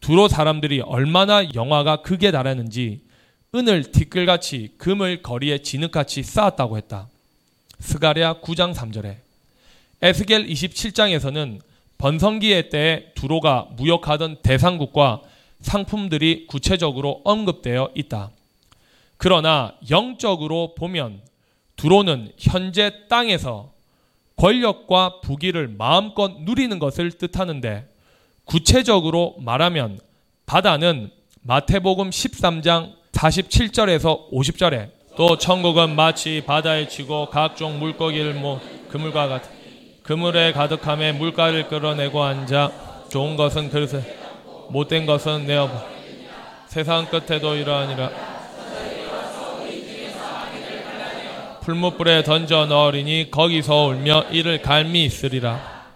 두로 0.00 0.28
사람들이 0.28 0.80
얼마나 0.80 1.44
영화가 1.54 2.02
극에 2.02 2.30
달하는지 2.30 3.02
은을 3.54 3.92
티끌같이 3.92 4.74
금을 4.78 5.22
거리에 5.22 5.58
진흙같이 5.58 6.22
쌓았다고 6.22 6.76
했다. 6.78 7.08
스가랴 7.78 8.40
9장 8.40 8.74
3절에 8.74 9.16
에스겔 10.00 10.46
27장에서는 10.46 11.60
번성기의 11.98 12.70
때에 12.70 13.12
두로가 13.14 13.68
무역하던 13.76 14.38
대상국과 14.42 15.22
상품들이 15.60 16.46
구체적으로 16.48 17.20
언급되어 17.24 17.90
있다. 17.94 18.30
그러나 19.16 19.74
영적으로 19.88 20.74
보면 20.74 21.20
두로는 21.82 22.30
현재 22.38 22.92
땅에서 23.08 23.72
권력과 24.36 25.20
부귀를 25.20 25.66
마음껏 25.66 26.30
누리는 26.42 26.78
것을 26.78 27.10
뜻하는데 27.10 27.88
구체적으로 28.44 29.34
말하면 29.40 29.98
바다는 30.46 31.10
마태복음 31.40 32.10
13장 32.10 32.92
47절에서 33.10 34.30
50절에 34.30 34.90
또 35.16 35.36
천국은 35.36 35.96
마치 35.96 36.44
바다에 36.46 36.86
치고 36.86 37.30
각종 37.30 37.80
물고기를 37.80 38.34
모 38.34 38.60
그물과 38.88 39.26
같아 39.26 39.48
그물에 40.04 40.52
가득함에 40.52 41.10
물가를 41.10 41.66
끌어내고 41.66 42.22
앉아 42.22 43.06
좋은 43.10 43.36
것은 43.36 43.70
그릇에 43.70 44.04
못된 44.70 45.04
것은 45.04 45.46
내어보 45.46 45.74
세상 46.68 47.06
끝에도 47.06 47.56
이러하니라 47.56 48.31
풀무불에 51.62 52.24
던져 52.24 52.66
넣으리니 52.66 53.30
거기서 53.30 53.86
울며 53.86 54.24
이를 54.32 54.60
갈미 54.62 55.04
있으리라 55.04 55.86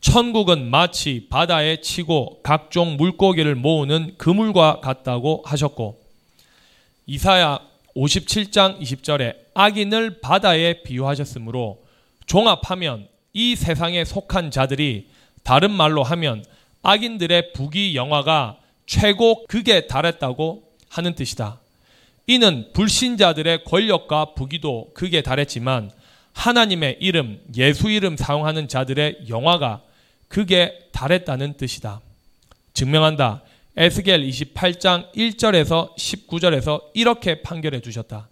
천국은 0.00 0.70
마치 0.70 1.26
바다에 1.28 1.82
치고 1.82 2.40
각종 2.42 2.96
물고기를 2.96 3.56
모으는 3.56 4.14
그물과 4.16 4.80
같다고 4.80 5.42
하셨고 5.44 6.00
이사야 7.04 7.60
57장 7.94 8.80
20절에 8.80 9.36
악인을 9.52 10.20
바다에 10.22 10.82
비유하셨으므로 10.82 11.82
종합하면 12.24 13.08
이 13.34 13.54
세상에 13.54 14.02
속한 14.02 14.50
자들이 14.50 15.10
다른 15.42 15.72
말로 15.72 16.04
하면 16.04 16.42
악인들의 16.82 17.52
부귀 17.52 17.96
영화가 17.96 18.56
최고 18.86 19.44
극에 19.46 19.88
달했다고 19.88 20.62
하는 20.88 21.14
뜻이다. 21.14 21.60
이는 22.26 22.70
불신자들의 22.72 23.64
권력과 23.64 24.34
부귀도 24.34 24.90
극에 24.94 25.22
달했지만 25.22 25.90
하나님의 26.32 26.98
이름, 27.00 27.40
예수 27.56 27.88
이름 27.88 28.16
사용하는 28.16 28.68
자들의 28.68 29.26
영화가 29.28 29.82
극에 30.28 30.78
달했다는 30.92 31.56
뜻이다. 31.56 32.00
증명한다. 32.74 33.42
에스겔 33.76 34.26
28장 34.28 35.12
1절에서 35.14 35.94
19절에서 35.96 36.82
이렇게 36.94 37.42
판결해 37.42 37.80
주셨다. 37.80 38.28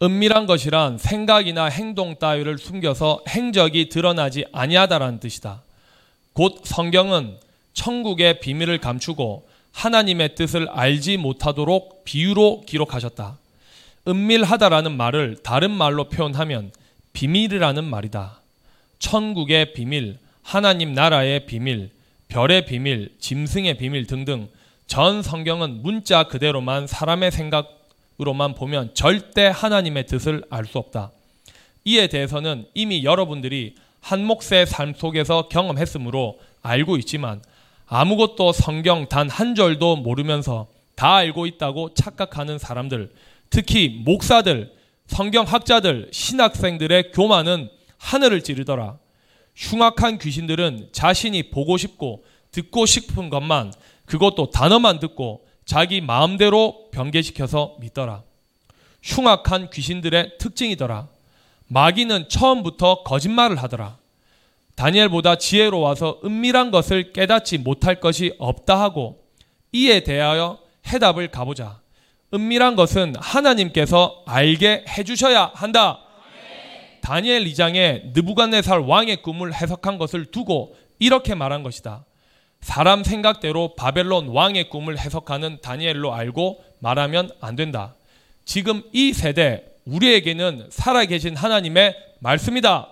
은밀한 0.00 0.46
것이란 0.46 0.96
생각이나 0.96 1.66
행동 1.66 2.16
따위를 2.16 2.58
숨겨서 2.58 3.20
행적이 3.28 3.88
드러나지 3.88 4.44
아니하다라는 4.52 5.18
뜻이다. 5.18 5.62
곧 6.34 6.60
성경은 6.62 7.36
천국의 7.72 8.38
비밀을 8.40 8.78
감추고 8.78 9.48
하나님의 9.72 10.34
뜻을 10.36 10.68
알지 10.68 11.16
못하도록 11.16 12.04
비유로 12.04 12.62
기록하셨다. 12.66 13.38
은밀하다라는 14.06 14.96
말을 14.96 15.38
다른 15.42 15.70
말로 15.72 16.08
표현하면 16.08 16.70
비밀이라는 17.12 17.84
말이다. 17.84 18.40
천국의 19.00 19.72
비밀, 19.72 20.18
하나님 20.42 20.92
나라의 20.92 21.46
비밀, 21.46 21.90
별의 22.28 22.66
비밀, 22.66 23.10
짐승의 23.18 23.78
비밀 23.78 24.06
등등 24.06 24.48
전 24.86 25.22
성경은 25.22 25.82
문자 25.82 26.24
그대로만 26.24 26.86
사람의 26.86 27.32
생각 27.32 27.77
으로만 28.20 28.54
보면 28.54 28.94
절대 28.94 29.46
하나님의 29.46 30.06
뜻을 30.06 30.44
알 30.50 30.64
수 30.66 30.78
없다. 30.78 31.12
이에 31.84 32.08
대해서는 32.08 32.66
이미 32.74 33.04
여러분들이 33.04 33.74
한 34.00 34.24
몫의 34.24 34.66
삶 34.66 34.94
속에서 34.94 35.48
경험했으므로 35.48 36.38
알고 36.62 36.96
있지만 36.98 37.40
아무것도 37.86 38.52
성경 38.52 39.08
단 39.08 39.28
한 39.28 39.54
절도 39.54 39.96
모르면서 39.96 40.66
다 40.94 41.14
알고 41.16 41.46
있다고 41.46 41.94
착각하는 41.94 42.58
사람들, 42.58 43.12
특히 43.50 43.88
목사들, 44.04 44.72
성경학자들, 45.06 46.08
신학생들의 46.12 47.12
교만은 47.12 47.70
하늘을 47.98 48.42
찌르더라. 48.42 48.98
흉악한 49.54 50.18
귀신들은 50.18 50.88
자신이 50.92 51.50
보고 51.50 51.76
싶고 51.76 52.24
듣고 52.50 52.84
싶은 52.86 53.30
것만 53.30 53.72
그것도 54.06 54.50
단어만 54.50 54.98
듣고 55.00 55.46
자기 55.68 56.00
마음대로 56.00 56.88
변개시켜서 56.92 57.76
믿더라. 57.78 58.22
흉악한 59.02 59.68
귀신들의 59.68 60.38
특징이더라. 60.38 61.08
마귀는 61.66 62.30
처음부터 62.30 63.02
거짓말을 63.02 63.62
하더라. 63.62 63.98
다니엘보다 64.76 65.36
지혜로워서 65.36 66.20
은밀한 66.24 66.70
것을 66.70 67.12
깨닫지 67.12 67.58
못할 67.58 68.00
것이 68.00 68.34
없다 68.38 68.80
하고 68.80 69.26
이에 69.72 70.00
대하여 70.04 70.58
해답을 70.86 71.28
가보자. 71.28 71.82
은밀한 72.32 72.74
것은 72.74 73.12
하나님께서 73.18 74.22
알게 74.24 74.86
해주셔야 74.88 75.52
한다. 75.54 76.00
다니엘 77.02 77.44
2장에 77.44 78.14
느부갓네살 78.14 78.80
왕의 78.80 79.20
꿈을 79.20 79.52
해석한 79.52 79.98
것을 79.98 80.30
두고 80.30 80.74
이렇게 80.98 81.34
말한 81.34 81.62
것이다. 81.62 82.06
사람 82.60 83.04
생각대로 83.04 83.74
바벨론 83.74 84.28
왕의 84.28 84.68
꿈을 84.68 84.98
해석하는 84.98 85.58
다니엘로 85.62 86.14
알고 86.14 86.62
말하면 86.80 87.30
안 87.40 87.56
된다. 87.56 87.94
지금 88.44 88.82
이 88.92 89.12
세대 89.12 89.64
우리에게는 89.84 90.68
살아계신 90.70 91.36
하나님의 91.36 91.94
말씀이다. 92.20 92.88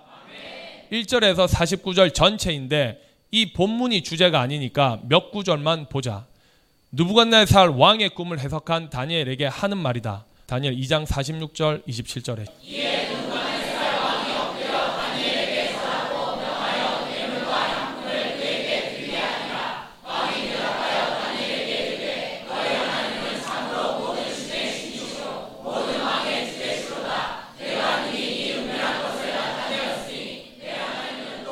1절에서 0.92 1.49
49절 1.49 2.14
전체인데 2.14 3.00
이 3.30 3.52
본문이 3.52 4.02
주제가 4.02 4.40
아니니까 4.40 5.00
몇 5.08 5.30
구절만 5.30 5.88
보자. 5.88 6.26
누부갓네살 6.92 7.70
왕의 7.70 8.11
꿈을 8.11 8.38
해석한 8.38 8.90
다니엘에게 8.90 9.46
하는 9.46 9.76
말이다. 9.78 10.25
다니엘 10.46 10.76
2장 10.76 11.04
46절 11.04 11.87
27절에. 11.87 12.46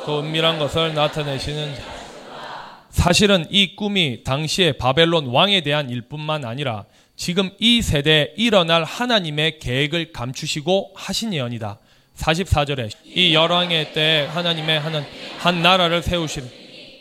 그 0.05 0.19
은밀한 0.19 0.59
것을 0.59 0.93
나타내시는 0.93 1.73
사실은 2.89 3.45
이 3.49 3.75
꿈이 3.75 4.23
당시의 4.23 4.77
바벨론 4.77 5.25
왕에 5.27 5.61
대한 5.61 5.89
일뿐만 5.89 6.45
아니라 6.45 6.85
지금 7.15 7.49
이 7.59 7.81
세대에 7.81 8.33
일어날 8.37 8.83
하나님의 8.83 9.57
계획을 9.59 10.11
감추시고 10.11 10.91
하신 10.95 11.33
예언이다. 11.33 11.79
44절에 12.17 12.91
이 13.03 13.33
열왕의 13.33 13.93
때에 13.93 14.25
하나님의 14.27 14.79
한, 14.79 15.05
한 15.39 15.61
나라를 15.61 16.03
세우신 16.03 16.49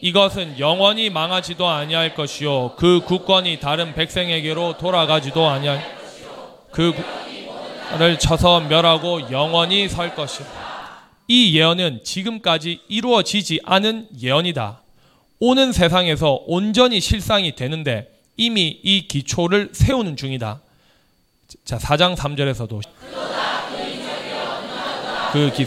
이것은 0.00 0.58
영원히 0.58 1.10
망하지도 1.10 1.68
아니할 1.68 2.14
것이요 2.14 2.74
그 2.76 3.00
국권이 3.04 3.60
다른 3.60 3.94
백성에게로 3.94 4.78
돌아가지도 4.78 5.48
아니할 5.48 5.84
그를 6.70 8.18
쳐서 8.18 8.60
멸하고 8.60 9.30
영원히 9.30 9.88
설 9.88 10.14
것이다. 10.14 10.63
이 11.26 11.56
예언은 11.56 12.00
지금까지 12.04 12.80
이루어지지 12.88 13.60
않은 13.64 14.08
예언이다. 14.20 14.82
오는 15.40 15.72
세상에서 15.72 16.42
온전히 16.46 17.00
실상이 17.00 17.54
되는데 17.54 18.08
이미 18.36 18.80
이 18.82 19.08
기초를 19.08 19.70
세우는 19.72 20.16
중이다. 20.16 20.60
자, 21.64 21.78
4장 21.78 22.16
3절에서도 22.16 22.80
그 25.32 25.50
기, 25.52 25.64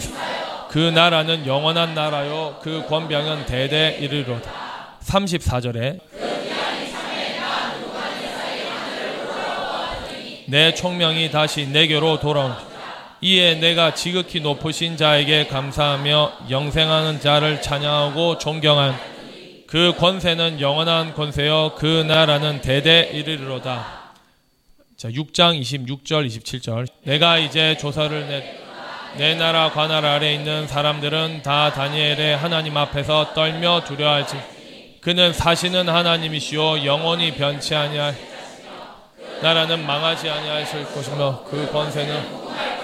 그 0.70 0.78
나라는 0.78 1.46
영원한 1.46 1.94
나라요 1.94 2.58
그 2.62 2.84
권병은 2.86 3.46
대대 3.46 3.98
이르리로다. 4.00 4.98
34절에 5.02 6.00
내 10.46 10.72
총명이 10.72 11.30
다시 11.30 11.66
내게로 11.66 12.20
돌아온 12.20 12.67
이에 13.20 13.56
내가 13.56 13.94
지극히 13.94 14.40
높으신 14.40 14.96
자에게 14.96 15.48
감사하며 15.48 16.32
영생하는 16.50 17.20
자를 17.20 17.60
찬양하고 17.60 18.38
존경한 18.38 18.96
그 19.66 19.92
권세는 19.98 20.60
영원한 20.60 21.14
권세요 21.14 21.72
그 21.76 22.04
나라는 22.06 22.60
대대 22.60 23.10
이르리로다. 23.12 24.12
자, 24.96 25.08
6장 25.08 25.60
26절 25.60 26.26
27절. 26.26 26.86
내가 27.02 27.38
이제 27.38 27.76
조사를 27.76 28.28
내, 28.28 28.58
내 29.16 29.34
나라 29.34 29.70
관할 29.70 30.04
아래 30.04 30.32
있는 30.32 30.68
사람들은 30.68 31.42
다 31.42 31.72
다니엘의 31.72 32.36
하나님 32.36 32.76
앞에서 32.76 33.34
떨며 33.34 33.82
두려워할지 33.84 34.36
그는 35.00 35.32
사시는 35.32 35.88
하나님이시요 35.88 36.84
영원히 36.84 37.32
변치 37.34 37.74
아니할 37.74 38.16
나라는 39.42 39.86
망하지 39.86 40.28
아니하실 40.28 40.84
것이며 40.92 41.44
그 41.48 41.70
권세는 41.70 42.77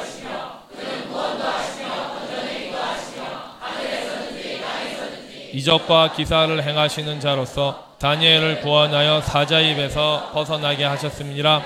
이적과 5.55 6.15
기사를 6.15 6.61
행하시는 6.61 7.21
자로서 7.21 7.95
다니엘을 8.01 8.61
구원하여 8.63 9.21
사자 9.21 9.61
입에서 9.61 10.31
벗어나게 10.33 10.83
하셨습니다. 10.83 11.63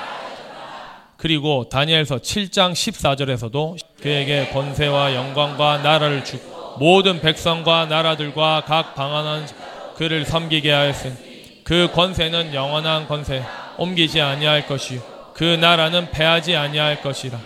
그리고 1.17 1.71
다니엘서 1.71 2.19
7장 2.19 2.73
14절에서도 2.73 3.79
그에게 4.03 4.49
권세와 4.49 5.15
영광과 5.15 5.79
나라를 5.79 6.23
주 6.23 6.39
모든 6.79 7.23
백성과 7.23 7.87
나라들과 7.87 8.65
각 8.67 8.95
방언한 8.95 9.49
그를 9.97 10.27
섬기게 10.27 10.71
하였으니 10.71 11.63
그 11.65 11.91
권세는 11.91 12.53
영원한 12.53 13.09
권세 13.09 13.43
옮기지 13.79 14.21
아니할 14.21 14.67
것이요 14.67 15.01
그 15.33 15.45
나라는 15.45 16.11
패하지 16.11 16.55
아니할 16.55 17.01
것이라 17.01 17.39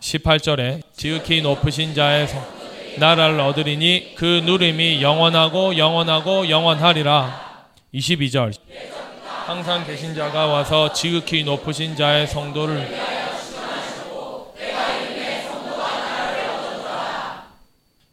18절에 0.00 0.80
지극히 0.94 1.42
높으신 1.42 1.94
자의 1.94 2.26
성 2.26 2.63
나라를 2.98 3.40
얻으리니 3.40 4.14
그 4.16 4.42
누림이 4.44 5.02
영원하고 5.02 5.76
영원하고 5.76 6.48
영원하리라. 6.48 7.44
22절 7.94 8.52
항상 9.46 9.86
계신 9.86 10.14
자가 10.14 10.46
와서 10.46 10.92
지극히 10.92 11.44
높으신 11.44 11.94
자의 11.96 12.26
성도를 12.26 12.88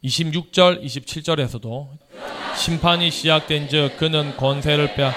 (26절) 0.04 0.84
(27절에서도) 0.84 1.88
심판이 2.56 3.12
시작된 3.12 3.70
즉 3.70 3.98
그는 3.98 4.36
권세를 4.36 4.96
빼 4.96 5.12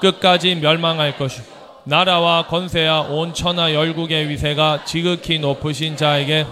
끝까지 0.00 0.54
멸망할 0.56 1.16
것이 1.18 1.40
나라와 1.84 2.46
권세와 2.46 3.02
온 3.02 3.32
천하 3.34 3.72
열국의 3.72 4.28
위세가 4.28 4.84
지극히 4.84 5.38
높으신 5.38 5.96
자에게 5.96 6.46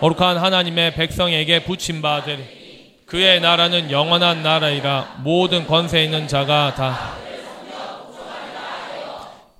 거룩한 0.00 0.36
하나님의 0.36 0.94
백성에게 0.94 1.64
붙임 1.64 2.02
바 2.02 2.22
되리 2.22 2.42
그의 3.06 3.40
나라는 3.40 3.90
영원한 3.90 4.42
나라이라 4.42 5.20
모든 5.22 5.66
권세 5.66 6.04
있는 6.04 6.28
자가 6.28 6.74
다 6.74 7.26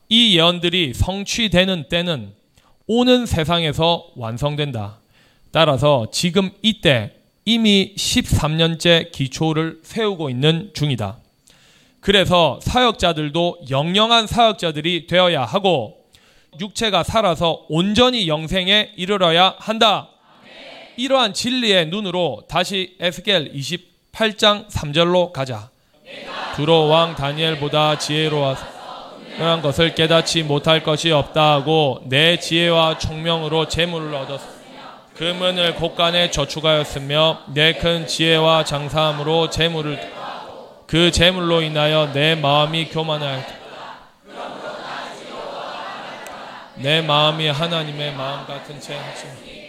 이 0.08 0.36
예언들이 0.36 0.94
성취되는 0.94 1.88
때는 1.88 2.32
오는 2.86 3.26
세상에서 3.26 4.06
완성된다. 4.14 5.00
따라서 5.50 6.06
지금 6.12 6.50
이때 6.62 7.12
이미 7.44 7.94
13년째 7.96 9.10
기초를 9.10 9.80
세우고 9.82 10.30
있는 10.30 10.70
중이다. 10.74 11.18
그래서 12.00 12.60
사역자들도 12.62 13.62
영영한 13.68 14.28
사역자들이 14.28 15.08
되어야 15.08 15.44
하고 15.44 15.96
육체가 16.60 17.02
살아서 17.02 17.66
온전히 17.68 18.28
영생에 18.28 18.92
이르러야 18.96 19.56
한다. 19.58 20.10
이러한 20.96 21.34
진리의 21.34 21.86
눈으로 21.86 22.42
다시 22.48 22.96
에스겔 23.00 23.52
28장 23.52 24.68
3절로 24.68 25.32
가자. 25.32 25.70
두로 26.56 26.88
왕 26.88 27.14
다니엘보다 27.14 27.98
지혜로워서 27.98 28.64
그런 29.36 29.60
것을 29.60 29.94
깨닫지 29.94 30.42
못할 30.44 30.82
것이 30.82 31.10
없다 31.10 31.52
하고 31.52 32.00
내 32.06 32.38
지혜와 32.38 32.96
총명으로 32.98 33.68
재물을 33.68 34.14
얻었으며 34.14 34.56
금은을 35.14 35.74
곳간에 35.74 36.30
저축하였으며 36.30 37.42
내 37.52 37.74
큰 37.74 38.06
지혜와 38.06 38.64
장사함으로 38.64 39.50
재물을 39.50 40.00
그 40.86 41.10
재물로 41.10 41.60
인하여 41.62 42.10
내 42.14 42.34
마음이 42.34 42.86
교만하였다. 42.88 43.54
내 46.76 47.00
마음이 47.02 47.48
하나님의 47.48 48.14
마음 48.14 48.46
같은 48.46 48.80
채 48.80 48.94
하지. 48.94 49.65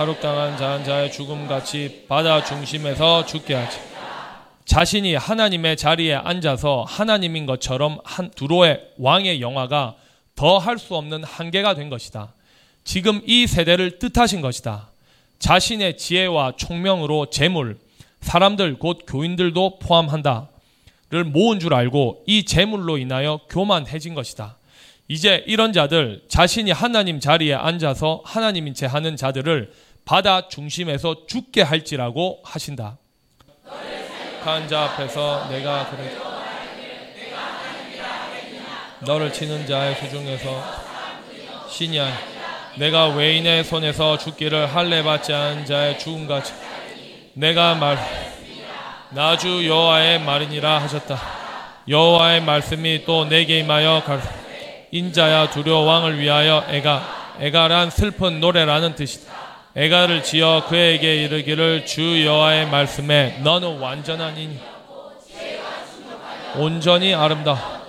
탈옥당한 0.00 0.56
자한 0.56 0.82
자의 0.82 1.12
죽음같이 1.12 2.06
바다 2.08 2.42
중심에서 2.42 3.26
죽게 3.26 3.52
하지. 3.52 3.78
자신이 4.64 5.14
하나님의 5.14 5.76
자리에 5.76 6.14
앉아서 6.14 6.86
하나님인 6.88 7.44
것처럼 7.44 7.98
한 8.04 8.30
두로의 8.30 8.80
왕의 8.96 9.42
영화가 9.42 9.96
더 10.36 10.56
할 10.56 10.78
수 10.78 10.96
없는 10.96 11.22
한계가 11.22 11.74
된 11.74 11.90
것이다. 11.90 12.32
지금 12.82 13.20
이 13.26 13.46
세대를 13.46 13.98
뜻하신 13.98 14.40
것이다. 14.40 14.88
자신의 15.38 15.98
지혜와 15.98 16.54
총명으로 16.56 17.26
재물, 17.26 17.76
사람들 18.22 18.78
곧 18.78 19.00
교인들도 19.06 19.80
포함한다 19.80 20.48
를 21.10 21.24
모은 21.24 21.60
줄 21.60 21.74
알고 21.74 22.22
이 22.26 22.46
재물로 22.46 22.96
인하여 22.96 23.40
교만해진 23.50 24.14
것이다. 24.14 24.56
이제 25.08 25.42
이런 25.48 25.72
자들 25.72 26.22
자신이 26.28 26.70
하나님 26.70 27.18
자리에 27.18 27.52
앉아서 27.52 28.22
하나님인 28.24 28.74
채 28.74 28.86
하는 28.86 29.16
자들을 29.16 29.72
바다 30.10 30.48
중심에서 30.48 31.24
죽게 31.28 31.62
할지라고 31.62 32.40
하신다. 32.42 32.98
한자 34.42 34.82
앞에서 34.82 35.46
내가 35.48 35.88
그래 35.88 36.10
너를 39.06 39.32
치는 39.32 39.68
자의 39.68 39.94
수중에서 39.94 40.64
신이 41.68 42.00
아니 42.00 42.12
내가 42.78 43.06
외인의 43.06 43.62
손에서 43.62 44.18
죽기를 44.18 44.74
할례 44.74 45.04
받지 45.04 45.32
않은 45.32 45.64
자의 45.64 45.96
죽음같이 45.96 46.54
내가 47.34 47.76
말 47.76 47.96
나주 49.10 49.64
여호와의 49.64 50.22
말이니라 50.22 50.82
하셨다. 50.82 51.20
여호와의 51.86 52.42
말씀이 52.42 53.04
또 53.04 53.26
내게 53.26 53.60
임하여 53.60 54.02
갈 54.04 54.20
인자야 54.90 55.50
두려 55.50 55.78
왕을 55.78 56.18
위하여 56.18 56.64
애가 56.68 57.36
애가란 57.38 57.90
슬픈 57.90 58.40
노래라는 58.40 58.96
뜻이다. 58.96 59.39
애가를 59.76 60.24
지어 60.24 60.64
그에게 60.68 61.24
이르기를 61.24 61.86
주 61.86 62.24
여호와의 62.24 62.68
말씀에 62.70 63.38
너는 63.44 63.78
완전한 63.78 64.36
인 64.36 64.58
온전히 66.56 67.14
아름다. 67.14 67.80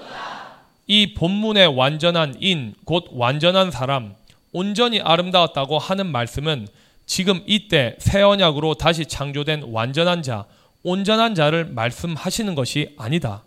이 0.85 1.15
본문의 1.15 1.67
완전한 1.75 2.35
인, 2.39 2.75
곧 2.85 3.05
완전한 3.11 3.71
사람, 3.71 4.13
온전히 4.51 5.01
아름다웠다고 5.01 5.79
하는 5.79 6.05
말씀은 6.07 6.67
지금 7.07 7.41
이때 7.47 7.95
새 7.97 8.21
언약으로 8.21 8.75
다시 8.75 9.05
창조된 9.05 9.63
완전한 9.71 10.21
자, 10.21 10.45
온전한 10.83 11.33
자를 11.33 11.65
말씀하시는 11.65 12.53
것이 12.53 12.93
아니다. 12.97 13.41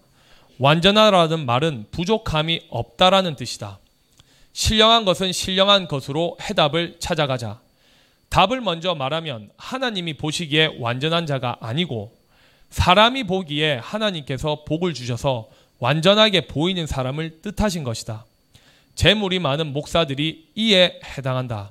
완전하라는 0.59 1.47
말은 1.47 1.87
부족함이 1.93 2.63
없다라는 2.71 3.37
뜻이다. 3.37 3.79
신령한 4.53 5.05
것은 5.05 5.33
신령한 5.33 5.87
것으로 5.87 6.37
해답을 6.41 6.97
찾아가자. 6.99 7.64
답을 8.35 8.61
먼저 8.61 8.97
말하면 8.97 9.51
하나님이 9.57 10.15
보시기에 10.15 10.79
완전한 10.81 11.25
자가 11.25 11.57
아니고 11.61 12.17
사람이 12.69 13.29
보기에 13.29 13.77
하나님께서 13.77 14.65
복을 14.65 14.93
주셔서 14.93 15.49
완전하게 15.79 16.49
보이는 16.49 16.85
사람을 16.85 17.43
뜻하신 17.43 17.85
것이다. 17.85 18.25
재물이 18.97 19.39
많은 19.39 19.73
목사들이 19.73 20.49
이에 20.57 20.99
해당한다. 21.17 21.71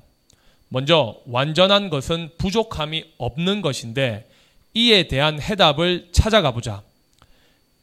먼저 0.70 1.20
완전한 1.26 1.90
것은 1.90 2.30
부족함이 2.38 3.12
없는 3.18 3.60
것인데 3.60 4.26
이에 4.72 5.06
대한 5.06 5.42
해답을 5.42 6.08
찾아가 6.12 6.52
보자. 6.52 6.82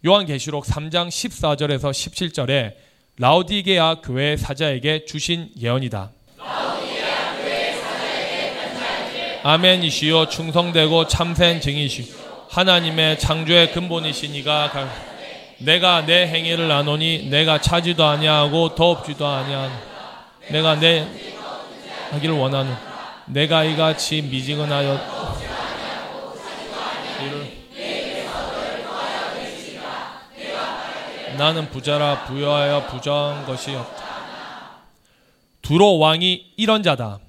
요한계시록 0.04 0.65
3장 0.65 1.10
14절에서 1.10 1.91
17절에 1.91 2.74
라우디게아 3.20 4.02
교회 4.02 4.36
사자에게 4.36 5.06
주신 5.06 5.52
예언이다. 5.56 6.13
아멘이시요 9.43 10.30
충성되고 10.30 11.08
참된 11.08 11.60
증이시 11.62 12.13
하나님의 12.49 13.19
창조의 13.19 13.71
근본이시니가 13.71 14.69
갈 14.69 14.89
내가 15.60 16.06
내 16.06 16.27
행위를 16.27 16.67
나누니 16.67 17.30
내가 17.30 17.60
차지도 17.60 18.06
아니하고 18.06 18.75
더없지도 18.75 19.27
아니한 19.27 19.71
내가 20.49 20.75
내 20.75 21.08
하기를 22.12 22.36
원하는 22.36 22.75
내가 23.27 23.63
이같이 23.63 24.21
미지근하여 24.21 25.32
나는 31.38 31.69
부자라 31.69 32.25
부여하여 32.25 32.86
부정한 32.88 33.45
것이 33.45 33.73
없다. 33.73 34.04
두로 35.62 35.97
왕이 35.97 36.54
이런 36.58 36.84
자다. 36.84 37.19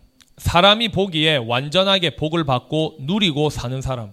사람이 0.42 0.88
보기에 0.88 1.36
완전하게 1.36 2.16
복을 2.16 2.42
받고 2.42 2.96
누리고 2.98 3.48
사는 3.48 3.80
사람. 3.80 4.12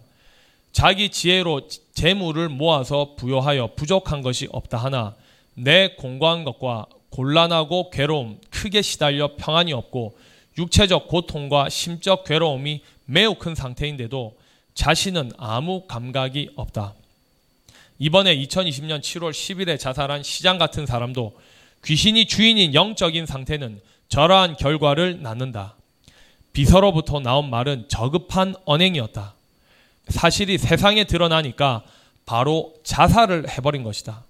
자기 0.72 1.10
지혜로 1.10 1.68
재물을 1.96 2.48
모아서 2.50 3.16
부여하여 3.16 3.72
부족한 3.76 4.22
것이 4.22 4.48
없다 4.52 4.78
하나 4.78 5.16
내 5.56 5.96
공고한 5.96 6.44
것과 6.44 6.86
곤란하고 7.10 7.90
괴로움 7.90 8.40
크게 8.52 8.84
시달려 8.84 9.32
평안이 9.38 9.74
없고 9.74 10.16
육체적 10.60 11.08
고통과 11.08 11.68
심적 11.68 12.26
괴로움이 12.26 12.84
매우 13.06 13.34
큰 13.34 13.56
상태인데도 13.56 14.38
자신은 14.76 15.32
아무 15.38 15.88
감각이 15.88 16.52
없다. 16.56 16.94
이번에 17.98 18.38
2020년 18.38 19.02
7월 19.02 19.32
10일에 19.32 19.80
자살한 19.80 20.22
시장 20.22 20.60
같은 20.60 20.86
사람도 20.86 21.34
귀신이 21.84 22.28
주인인 22.28 22.76
영적인 22.76 23.26
상태는 23.26 23.82
저러한 24.10 24.58
결과를 24.58 25.24
낳는다. 25.24 25.79
비서로부터 26.54 27.20
나온 27.20 27.50
말은 27.50 27.86
저급한 27.88 28.56
언행이었다. 28.66 29.36
사실이 30.10 30.58
세상에 30.58 31.04
드러나니까 31.04 31.84
바로 32.26 32.74
자살을 32.84 33.50
해버린 33.50 33.84
것이다. 33.84 34.24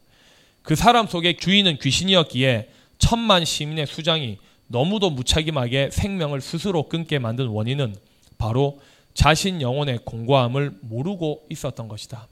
그 0.61 0.75
사람 0.75 1.07
속에 1.07 1.37
주인은 1.37 1.79
귀신이었기에 1.79 2.69
천만 2.97 3.45
시민의 3.45 3.87
수장이 3.87 4.37
너무도 4.67 5.09
무책임하게 5.09 5.89
생명을 5.91 6.41
스스로 6.41 6.83
끊게 6.87 7.17
만든 7.17 7.47
원인은 7.47 7.95
바로 8.37 8.79
자신 9.13 9.61
영혼의 9.61 9.99
공고함을 10.05 10.77
모르고 10.81 11.45
있었던 11.49 11.87
것이다. 11.87 12.27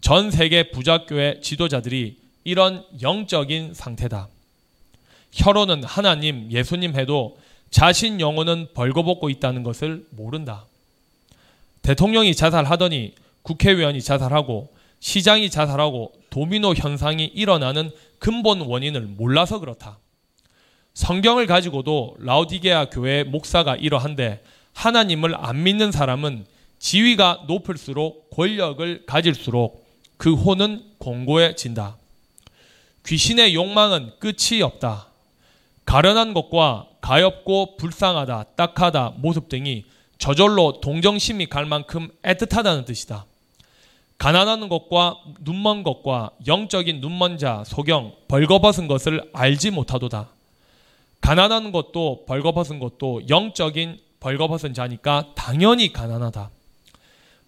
전 0.00 0.30
세계 0.30 0.70
부자교회 0.70 1.40
지도자들이 1.40 2.16
이런 2.44 2.84
영적인 3.00 3.74
상태다. 3.74 4.28
혀로는 5.32 5.84
하나님, 5.84 6.50
예수님 6.50 6.94
해도 6.94 7.38
자신 7.74 8.20
영혼은 8.20 8.68
벌거벗고 8.72 9.30
있다는 9.30 9.64
것을 9.64 10.06
모른다. 10.10 10.66
대통령이 11.82 12.32
자살하더니 12.36 13.16
국회의원이 13.42 14.00
자살하고 14.00 14.72
시장이 15.00 15.50
자살하고 15.50 16.12
도미노 16.30 16.74
현상이 16.74 17.24
일어나는 17.24 17.90
근본 18.20 18.60
원인을 18.60 19.00
몰라서 19.00 19.58
그렇다. 19.58 19.98
성경을 20.94 21.48
가지고도 21.48 22.14
라우디게아 22.20 22.90
교회의 22.90 23.24
목사가 23.24 23.74
이러한데 23.74 24.44
하나님을 24.72 25.34
안 25.36 25.64
믿는 25.64 25.90
사람은 25.90 26.46
지위가 26.78 27.46
높을수록 27.48 28.30
권력을 28.30 29.04
가질수록 29.04 29.84
그 30.16 30.32
혼은 30.34 30.80
공고해진다. 30.98 31.96
귀신의 33.04 33.52
욕망은 33.56 34.12
끝이 34.20 34.62
없다. 34.62 35.08
가련한 35.86 36.34
것과 36.34 36.93
가엽고 37.04 37.76
불쌍하다, 37.76 38.44
딱하다 38.56 39.12
모습 39.18 39.50
등이 39.50 39.84
저절로 40.16 40.80
동정심이 40.80 41.46
갈 41.50 41.66
만큼 41.66 42.08
애틋하다는 42.22 42.86
뜻이다. 42.86 43.26
가난한 44.16 44.70
것과 44.70 45.18
눈먼 45.40 45.82
것과 45.82 46.30
영적인 46.46 47.02
눈먼 47.02 47.36
자, 47.36 47.62
소경, 47.66 48.14
벌거벗은 48.28 48.88
것을 48.88 49.28
알지 49.34 49.70
못하도다. 49.72 50.28
가난한 51.20 51.72
것도 51.72 52.24
벌거벗은 52.26 52.78
것도 52.78 53.28
영적인 53.28 53.98
벌거벗은 54.20 54.72
자니까 54.72 55.26
당연히 55.34 55.92
가난하다. 55.92 56.48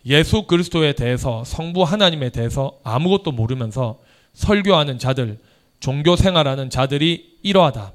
예수 0.05 0.43
그리스도에 0.43 0.93
대해서 0.93 1.45
성부 1.45 1.83
하나님에 1.83 2.29
대해서 2.29 2.79
아무것도 2.85 3.33
모르면서 3.33 4.01
설교하는 4.35 4.99
자들, 4.99 5.39
종교 5.81 6.15
생활하는 6.15 6.69
자들이 6.69 7.39
이러하다. 7.43 7.93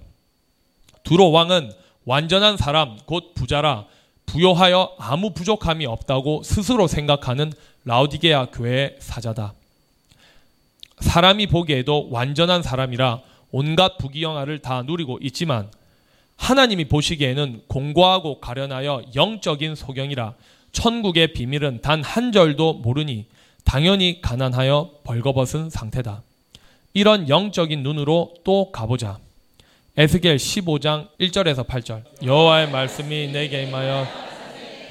두로 1.04 1.32
왕은 1.32 1.72
완전한 2.06 2.58
사람, 2.58 2.98
곧 3.06 3.34
부자라 3.36 3.86
부여하여 4.26 4.96
아무 4.98 5.32
부족함이 5.32 5.86
없다고 5.86 6.44
스스로 6.44 6.88
생각하는 6.88 7.52
라우디게아 7.86 8.48
교회의 8.48 8.96
사자다. 9.00 9.54
사람이 11.00 11.48
보기에도 11.48 12.08
완전한 12.12 12.62
사람이라 12.64 13.22
온갖 13.52 13.98
부귀영화를 13.98 14.60
다 14.60 14.84
누리고 14.84 15.20
있지만 15.22 15.70
하나님이 16.38 16.86
보시기에는 16.86 17.64
공고하고 17.68 18.40
가련하여 18.40 19.04
영적인 19.16 19.76
소경이라 19.76 20.34
천국의 20.72 21.34
비밀은 21.34 21.82
단 21.82 22.02
한 22.02 22.32
절도 22.32 22.74
모르니 22.76 23.26
당연히 23.66 24.22
가난하여 24.22 24.92
벌거벗은 25.04 25.70
상태다. 25.70 26.24
이런 26.94 27.30
영적인 27.30 27.84
눈으로 27.84 28.34
또 28.44 28.72
가보자. 28.72 29.20
에스겔 29.98 30.38
15장 30.38 31.10
1절에서 31.20 31.68
8절 31.68 32.04
여호와의 32.24 32.70
말씀이 32.70 33.28
내게 33.28 33.64
임하여 33.64 34.08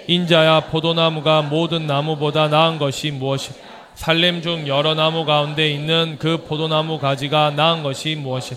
인자야 0.06 0.68
포도나무가 0.68 1.40
모든 1.40 1.86
나무보다 1.86 2.48
나은 2.48 2.78
것이 2.78 3.10
무엇이 3.10 3.52
살림 3.94 4.42
중 4.42 4.68
여러 4.68 4.94
나무 4.94 5.24
가운데 5.24 5.70
있는 5.70 6.16
그 6.18 6.44
포도나무 6.44 6.98
가지가 6.98 7.52
나은 7.52 7.82
것이 7.82 8.14
무엇이? 8.14 8.56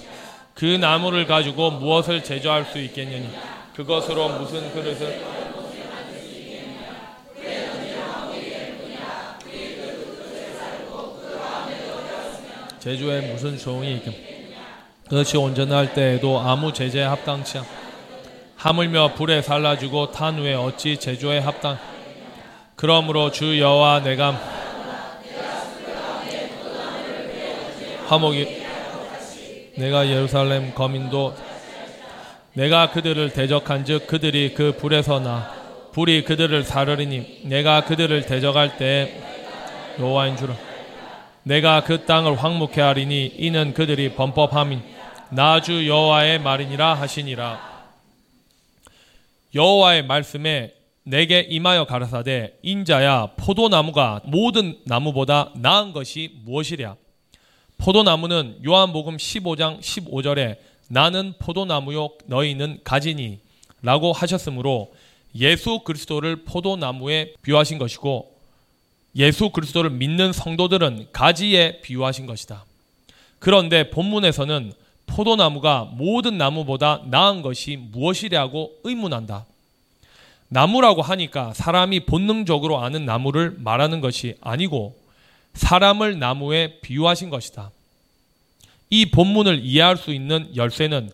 그 0.54 0.66
나무를 0.66 1.28
가지고 1.28 1.72
무엇을 1.72 2.26
제조할 2.26 2.66
수 2.66 2.78
있겠느냐? 2.78 3.30
그것으로 3.74 4.40
무슨 4.40 4.70
그릇을 4.74 5.22
제주에 12.80 13.22
무슨 13.32 13.58
소용이 13.58 13.96
있겠 13.96 14.33
그것이 15.14 15.38
온전할 15.38 15.94
때에도 15.94 16.40
아무 16.40 16.74
제재에 16.74 17.04
합당치 17.04 17.60
않 17.60 17.66
하물며 18.56 19.14
불에 19.14 19.44
살라주고 19.44 20.10
탄 20.10 20.40
후에 20.40 20.56
어찌 20.56 20.98
제조에 20.98 21.38
합당 21.38 21.78
그러므로 22.76 23.30
주 23.30 23.60
여호와 23.60 24.00
내가 24.00 24.32
화목이 28.08 28.64
내가 29.78 30.08
예루살렘 30.08 30.74
거민도 30.74 31.36
내가 32.54 32.90
그들을 32.90 33.34
대적한즉 33.34 34.08
그들이 34.08 34.56
그 34.56 34.76
불에서 34.76 35.20
나 35.20 35.54
불이 35.92 36.24
그들을 36.24 36.64
사르리니 36.64 37.42
내가 37.44 37.86
그들을 37.86 38.26
대적할 38.26 38.78
때 38.78 39.22
여호와인 40.00 40.38
줄을 40.38 40.56
내가 41.44 41.84
그 41.84 42.06
땅을 42.06 42.36
황무케 42.44 42.82
하리니 42.82 43.36
이는 43.38 43.76
그들이 43.76 44.16
범법함인 44.16 44.93
나주 45.36 45.88
여호와의 45.88 46.40
말이니라 46.42 46.94
하시니라 46.94 47.74
여호와의 49.56 50.06
말씀에 50.06 50.76
내게 51.04 51.40
임하여 51.40 51.86
가라사대 51.86 52.54
인자야 52.62 53.32
포도나무가 53.38 54.22
모든 54.26 54.78
나무보다 54.86 55.52
나은 55.56 55.92
것이 55.92 56.40
무엇이랴 56.44 56.96
포도나무는 57.78 58.60
요한복음 58.64 59.18
15장 59.18 59.80
15절에 59.82 60.58
나는 60.90 61.34
포도나무요 61.40 62.10
너희는 62.28 62.82
가지니 62.84 63.40
라고 63.82 64.14
하셨으므로 64.14 64.94
예수 65.36 65.80
그리스도를 65.80 66.46
포도나무에 66.46 67.34
비유하신 67.42 67.80
것이고 67.80 68.38
예수 69.16 69.50
그리스도를 69.50 69.90
믿는 69.90 70.32
성도들은 70.32 71.08
가지에 71.12 71.82
비유하신 71.82 72.28
것이다. 72.28 72.66
그런데 73.40 73.90
본문에서는 73.90 74.83
포도나무가 75.14 75.88
모든 75.92 76.38
나무보다 76.40 77.02
나은 77.06 77.44
것이 77.44 77.78
무엇이냐고 77.78 78.72
의문한다. 78.84 79.46
나무라고 80.50 81.02
하니까 81.02 81.54
사람이 81.54 82.02
본능적으로 82.02 82.80
아는 82.80 83.06
나무를 83.06 83.56
말하는 83.60 84.02
것이 84.02 84.36
아니고 84.42 84.96
사람을 85.54 86.18
나무에 86.18 86.80
비유하신 86.82 87.30
것이다. 87.30 87.72
이 88.90 89.12
본문을 89.12 89.62
이해할 89.64 89.98
수 89.98 90.12
있는 90.14 90.50
열쇠는 90.56 91.10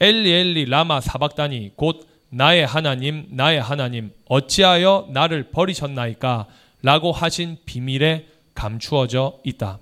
엘리 0.00 0.30
엘리 0.30 0.64
라마 0.66 1.00
사박단이 1.00 1.72
곧 1.76 2.06
나의 2.30 2.66
하나님 2.66 3.26
나의 3.30 3.60
하나님 3.60 4.12
어찌하여 4.26 5.08
나를 5.10 5.50
버리셨나이까 5.50 6.46
라고 6.82 7.12
하신 7.12 7.58
비밀에 7.64 8.26
감추어져 8.54 9.38
있다. 9.44 9.78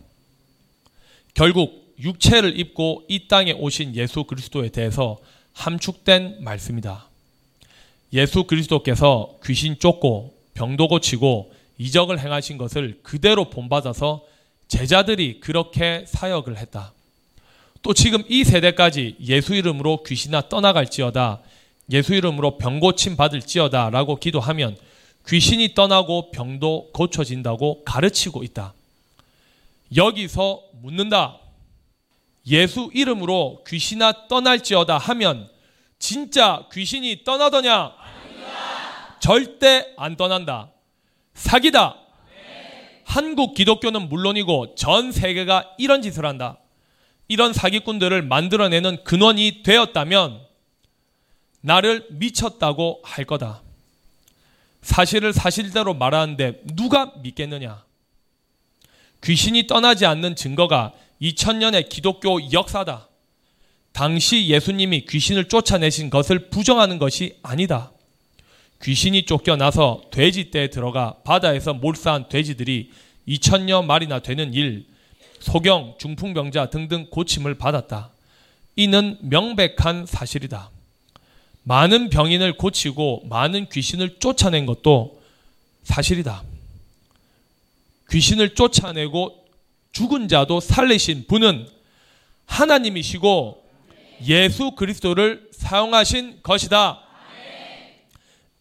결국 1.35 1.82
육체를 2.01 2.59
입고 2.59 3.05
이 3.09 3.29
땅에 3.29 3.53
오신 3.53 3.97
예수 3.97 4.25
그리스도에 4.25 4.69
대해서 4.71 5.19
함축된 5.53 6.43
말씀이다. 6.43 7.07
예수 8.13 8.45
그리스도께서 8.45 9.37
귀신 9.45 9.79
쫓고 9.79 10.35
병도 10.55 10.89
고치고 10.89 11.53
이적을 11.79 12.19
행하신 12.19 12.59
것을 12.59 13.01
그대로 13.03 13.51
본받아서 13.51 14.25
제자들이 14.69 15.41
그렇게 15.41 16.05
사역을 16.07 16.59
했다. 16.59 16.93
또 17.83 17.93
지금 17.95 18.23
이 18.29 18.45
세대까지 18.45 19.17
예수 19.27 19.55
이름으로 19.55 20.03
귀신아 20.05 20.49
떠나갈지어다. 20.49 21.41
예수 21.91 22.15
이름으로 22.15 22.59
병 22.59 22.81
고침 22.81 23.17
받을지어다. 23.17 23.91
라고 23.91 24.17
기도하면 24.17 24.77
귀신이 25.29 25.75
떠나고 25.75 26.31
병도 26.31 26.91
고쳐진다고 26.93 27.85
가르치고 27.85 28.45
있다. 28.45 28.73
여기서 29.95 30.63
묻는다. 30.81 31.39
예수 32.47 32.91
이름으로 32.93 33.63
귀신아 33.67 34.29
떠날지어다 34.29 34.99
하면 34.99 35.49
진짜 35.99 36.67
귀신이 36.73 37.25
떠나더냐? 37.25 37.75
아닙니다. 37.75 39.19
절대 39.21 39.95
안 39.97 40.17
떠난다. 40.17 40.71
사기다. 41.35 41.97
네. 42.35 43.03
한국 43.05 43.55
기독교는 43.55 44.09
물론이고 44.09 44.75
전 44.75 45.13
세계가 45.13 45.75
이런 45.79 46.03
짓을 46.03 46.27
한다. 46.27 46.59
이런 47.29 47.53
사기꾼들을 47.53 48.21
만들어내는 48.23 49.05
근원이 49.05 49.63
되었다면 49.63 50.41
나를 51.61 52.07
미쳤다고 52.11 53.01
할 53.05 53.25
거다. 53.25 53.63
사실을 54.83 55.33
사실대로 55.33 55.95
말하는데 55.95 56.63
누가 56.75 57.13
믿겠느냐? 57.23 57.85
귀신이 59.23 59.69
떠나지 59.69 60.05
않는 60.05 60.35
증거가 60.35 60.93
2000년의 61.23 61.89
기독교 61.89 62.53
역사다. 62.53 63.09
당시 63.93 64.49
예수님이 64.49 65.05
귀신을 65.05 65.49
쫓아내신 65.49 66.11
것을 66.11 66.51
부정하는 66.51 66.99
것이 66.99 67.39
아니다. 67.43 67.93
귀신이 68.83 69.27
쫓겨나서 69.27 70.03
돼지떼에 70.11 70.71
들어가 70.71 71.17
바다에서 71.25 71.75
몰사한 71.75 72.29
돼지들이 72.29 72.91
2000여 73.29 73.85
마리나 73.85 74.19
되는 74.19 74.53
일, 74.53 74.87
소경, 75.39 75.95
중풍병자 75.99 76.71
등등 76.71 77.07
고침을 77.11 77.55
받았다. 77.55 78.11
이는 78.75 79.19
명백한 79.21 80.07
사실이다. 80.07 80.71
많은 81.65 82.09
병인을 82.09 82.57
고치고 82.57 83.27
많은 83.29 83.69
귀신을 83.69 84.19
쫓아낸 84.19 84.67
것도 84.67 85.21
사실이다. 85.85 86.43
귀신을 88.11 88.55
쫓아내고 88.55 89.42
죽은 89.93 90.29
자도 90.29 90.61
살리신 90.61 91.27
분은 91.29 91.69
하나님이시고 92.47 93.63
예수 94.27 94.73
그리스도를 94.73 95.49
사용하신 95.53 96.41
것이다. 96.43 97.01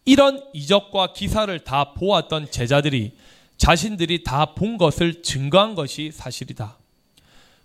이런 0.04 0.42
이적과 0.52 1.12
기사를 1.12 1.56
다 1.60 1.94
보았던 1.94 2.50
제자들이 2.50 3.12
자신들이 3.56 4.24
다 4.24 4.54
본 4.54 4.76
것을 4.76 5.22
증거한 5.22 5.74
것이 5.74 6.10
사실이다. 6.12 6.76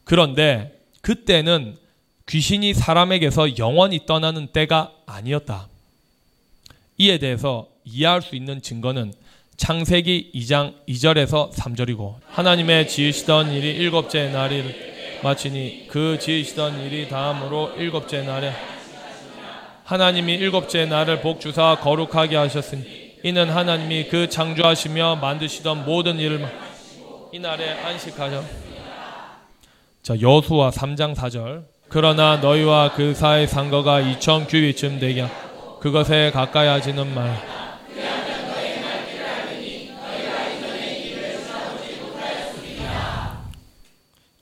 그런데 0.04 0.80
그때는 1.02 1.76
귀신이 2.28 2.74
사람에게서 2.74 3.58
영원히 3.58 4.06
떠나는 4.06 4.48
때가 4.48 4.94
아니었다. 5.06 5.68
이에 6.98 7.18
대해서 7.18 7.68
이해할 7.84 8.22
수 8.22 8.36
있는 8.36 8.62
증거는 8.62 9.14
창세기 9.58 10.32
2장 10.36 10.76
2절에서 10.88 11.52
3절이고 11.52 12.14
하나님의 12.30 12.88
지으시던 12.88 13.52
일이 13.52 13.72
일곱째 13.72 14.30
날을 14.30 15.20
마치니 15.24 15.88
그 15.90 16.20
지으시던 16.22 16.80
일이 16.82 17.10
다음으로 17.10 17.72
일곱째 17.76 18.22
날에 18.22 18.54
하나님이 19.84 20.36
일곱째 20.36 20.86
날을 20.86 21.22
복주사 21.22 21.78
거룩하게 21.82 22.36
하셨으니 22.36 23.18
이는 23.24 23.50
하나님이 23.50 24.10
그 24.10 24.30
창조하시며 24.30 25.16
만드시던 25.16 25.86
모든 25.86 26.20
일을 26.20 26.48
이 27.34 27.40
날에 27.40 27.72
안식하셨. 27.84 28.44
자 30.04 30.22
여수와 30.22 30.70
3장 30.70 31.16
4절 31.16 31.66
그러나 31.90 32.38
너희와 32.38 32.94
그 32.94 33.16
사이 33.16 33.48
상거가 33.48 34.02
2천 34.02 34.48
규비쯤 34.48 35.00
되게 35.00 35.26
그것에 35.80 36.30
가까이 36.32 36.68
하지는 36.68 37.12
말. 37.16 37.57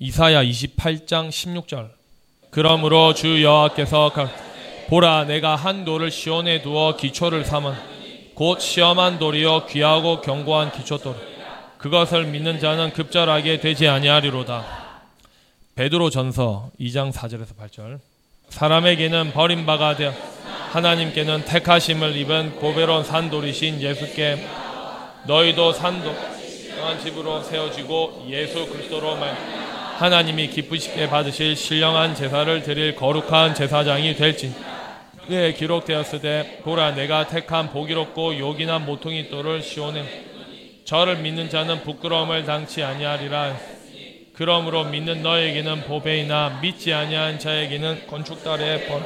이사야 0.05 0.43
28장 0.43 1.29
16절. 1.29 1.89
그러므로 2.51 3.15
주 3.15 3.41
여호와께서 3.41 4.11
보라 4.87 5.23
내가 5.23 5.55
한 5.55 5.83
돌을 5.83 6.11
시온에 6.11 6.61
두어 6.61 6.95
기초를 6.95 7.43
삼은 7.43 7.73
곧 8.35 8.61
시험한 8.61 9.17
돌이요 9.17 9.65
귀하고 9.65 10.21
견고한 10.21 10.73
기초돌. 10.73 11.15
그것을 11.79 12.25
믿는 12.25 12.59
자는 12.59 12.93
급절하게 12.93 13.59
되지 13.59 13.87
아니하리로다. 13.87 14.63
베드로 15.73 16.11
전서 16.11 16.69
2장 16.79 17.11
4절에서 17.11 17.55
8절. 17.59 17.97
사람에게는 18.49 19.31
버림바가 19.33 19.95
되어 19.95 20.13
하나님께는 20.71 21.45
택하심을 21.45 22.15
입은 22.15 22.57
고배로운 22.57 23.03
산돌이신 23.05 23.81
예수께 23.81 24.47
너희도 25.25 25.71
한 25.71 26.03
집으로 27.01 27.41
세워지고 27.41 28.27
예수 28.29 28.67
그리스도로 28.67 29.15
말 29.15 29.64
하나님이 29.95 30.49
기쁘시게 30.49 31.07
받으실 31.07 31.55
신령한 31.55 32.15
제사를 32.15 32.63
드릴 32.63 32.95
거룩한 32.97 33.55
제사장이 33.55 34.13
될지 34.15 34.53
그에 35.25 35.53
기록되었을 35.53 36.19
때 36.19 36.59
보라 36.63 36.91
내가 36.95 37.27
택한 37.27 37.69
보기롭고 37.69 38.37
요긴한 38.37 38.85
모퉁이 38.85 39.29
돌을 39.29 39.61
시온에 39.61 40.03
저를 40.83 41.19
믿는 41.19 41.49
자는 41.49 41.81
부끄러움을 41.83 42.43
당치 42.43 42.83
아니하리라. 42.83 43.55
그러므로 44.33 44.83
믿는 44.83 45.23
너에게는 45.23 45.83
보배이나 45.83 46.59
믿지 46.61 46.93
아니한 46.93 47.39
자에게는 47.39 48.07
건축달의 48.07 48.87
벌. 48.87 49.01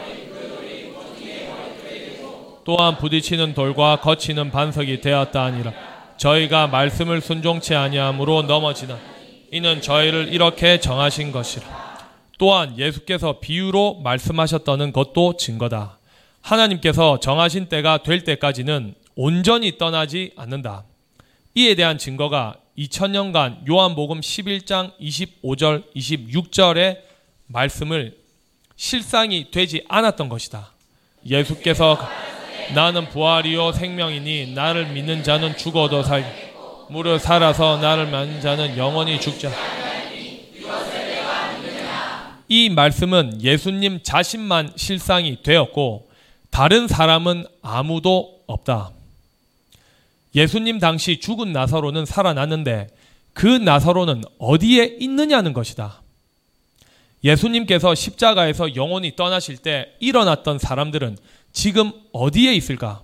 또한 2.66 2.98
부딪히는 2.98 3.54
돌과 3.54 3.98
거치는 3.98 4.50
반석이 4.50 5.02
되었다 5.02 5.46
하니라. 5.46 5.72
저희가 6.18 6.66
말씀을 6.68 7.22
순종치 7.22 7.76
아니함으로 7.76 8.42
넘어지나 8.42 9.19
이는 9.52 9.82
저희를 9.82 10.32
이렇게 10.32 10.80
정하신 10.80 11.32
것이라. 11.32 11.90
또한 12.38 12.78
예수께서 12.78 13.40
비유로 13.40 14.02
말씀하셨다는 14.04 14.94
것도 14.94 15.38
증거다. 15.38 15.98
하나님께서 16.42 17.20
정하신 17.20 17.68
때가 17.68 18.04
될 18.04 18.24
때까지는 18.24 18.96
온전히 19.16 19.78
떠나지 19.78 20.32
않는다. 20.38 20.86
이에 21.56 21.76
대한 21.76 21.98
증거가 21.98 22.56
2000년간 22.78 23.70
요한복음 23.70 24.22
11장 24.22 24.94
25절, 25.02 25.84
26절의 25.94 27.00
말씀을 27.48 28.18
실상이 28.78 29.52
되지 29.52 29.84
않았던 29.90 30.30
것이다. 30.30 30.72
예수께서 31.26 31.98
나는 32.74 33.10
부활이요 33.10 33.74
생명이니 33.74 34.54
나를 34.54 34.88
믿는 34.94 35.24
자는 35.24 35.58
죽어도 35.58 36.04
살 36.04 36.49
무릇 36.90 37.22
살아서 37.22 37.78
나를 37.78 38.06
믿는 38.06 38.42
자는 38.42 38.76
영원히 38.78 39.22
죽자. 39.22 39.52
이 42.48 42.70
말씀은 42.70 43.44
예수님 43.44 44.00
자신만 44.02 44.74
실상이 44.76 45.44
되었고 45.44 46.10
다른 46.50 46.88
사람은 46.88 47.46
아무도 47.62 48.42
없다. 48.48 48.90
예수님 50.34 50.80
당시 50.80 51.20
죽은 51.20 51.54
나사로는 51.54 52.06
살아났는데 52.06 52.88
그 53.34 53.46
나사로는 53.46 54.24
어디에 54.40 54.98
있느냐는 55.00 55.54
것이다. 55.54 56.02
예수님께서 57.24 57.94
십자가에서 57.94 58.76
영원히 58.76 59.16
떠나실 59.16 59.58
때 59.58 59.94
일어났던 60.00 60.58
사람들은 60.58 61.18
지금 61.52 61.92
어디에 62.14 62.54
있을까? 62.56 63.04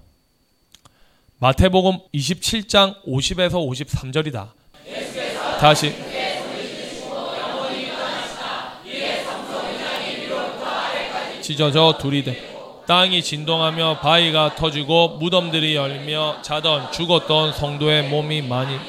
마태복음 1.45 1.99
27장 2.11 2.95
50에서 3.05 3.51
53절이다. 3.53 4.47
다시 5.59 5.93
찢어져 11.43 11.99
둘이 12.01 12.23
돼. 12.23 12.41
땅이 12.87 13.21
진동하며 13.21 13.99
바위가 13.99 14.55
터지고 14.55 15.19
무덤들이 15.19 15.75
열며 15.75 16.41
자던 16.41 16.91
죽었던 16.91 17.53
성도의 17.53 18.09
몸이 18.09 18.41
많이 18.41 18.79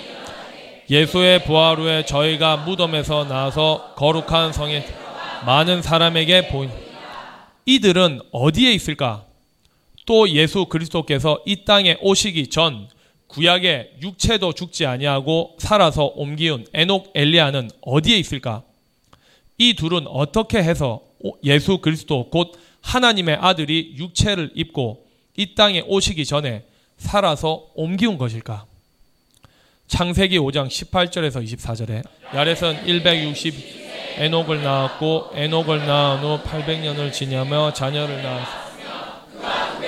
예수의 0.88 1.44
부활 1.44 1.78
후에 1.78 2.06
저희가 2.06 2.56
무덤에서 2.56 3.24
나와서 3.24 3.92
거룩한 3.96 4.54
성에 4.54 4.82
많은 5.44 5.82
사람에게 5.82 6.48
보인 6.48 6.70
이들은 7.66 8.22
어디에 8.32 8.72
있을까? 8.72 9.25
또 10.06 10.28
예수 10.30 10.66
그리스도께서 10.66 11.42
이 11.44 11.64
땅에 11.64 11.98
오시기 12.00 12.46
전 12.48 12.88
구약의 13.26 13.96
육체도 14.02 14.52
죽지 14.52 14.86
아니하고 14.86 15.56
살아서 15.58 16.06
옮기운 16.14 16.64
에녹 16.72 17.10
엘리야는 17.14 17.70
어디에 17.82 18.16
있을까? 18.16 18.62
이 19.58 19.74
둘은 19.74 20.06
어떻게 20.06 20.58
해서 20.58 21.02
예수 21.42 21.78
그리스도 21.78 22.30
곧 22.30 22.52
하나님의 22.82 23.36
아들이 23.40 23.94
육체를 23.96 24.52
입고 24.54 25.06
이 25.36 25.54
땅에 25.54 25.82
오시기 25.86 26.24
전에 26.24 26.64
살아서 26.98 27.66
옮기운 27.74 28.16
것일까? 28.16 28.64
창세기 29.88 30.38
5장 30.38 30.68
18절에서 30.68 31.44
24절에 31.44 32.04
야렛은 32.34 33.02
160 33.02 33.54
에녹을 34.18 34.62
낳았고 34.62 35.30
에녹을 35.34 35.86
낳은 35.86 36.20
후 36.20 36.38
800년을 36.42 37.12
지내며 37.12 37.72
자녀를 37.72 38.22
낳았습니 38.22 39.85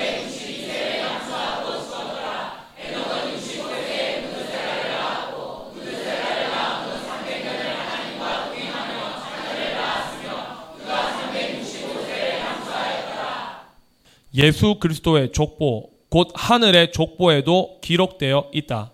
예수 14.33 14.75
그리스도의 14.79 15.31
족보, 15.31 15.89
곧 16.09 16.31
하늘의 16.33 16.91
족보에도 16.91 17.79
기록되어 17.81 18.49
있다. 18.53 18.91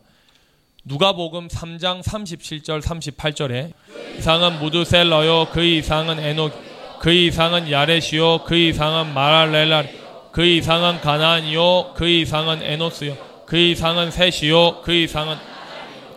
누가복음 0.85 1.47
3장 1.47 2.03
37절 2.03 2.81
38절에 2.81 3.73
이상은 4.19 4.59
무드셀러요 4.59 5.47
그 5.51 5.63
이상은 5.63 6.19
에녹 6.19 6.53
그 6.99 7.11
이상은 7.11 7.71
야렛이요 7.71 8.43
그 8.45 8.55
이상은 8.55 9.11
마랄렐라 9.15 9.83
그 10.31 10.45
이상은 10.45 11.01
가나안이요 11.01 11.93
그 11.95 12.07
이상은 12.07 12.61
에노스요 12.61 13.17
그 13.47 13.57
이상은 13.57 14.11
셋이요 14.11 14.81
그 14.83 14.93
이상은 14.93 15.37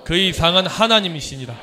그 0.05 0.19
이상은 0.19 0.67
하나님이시니라 0.67 1.55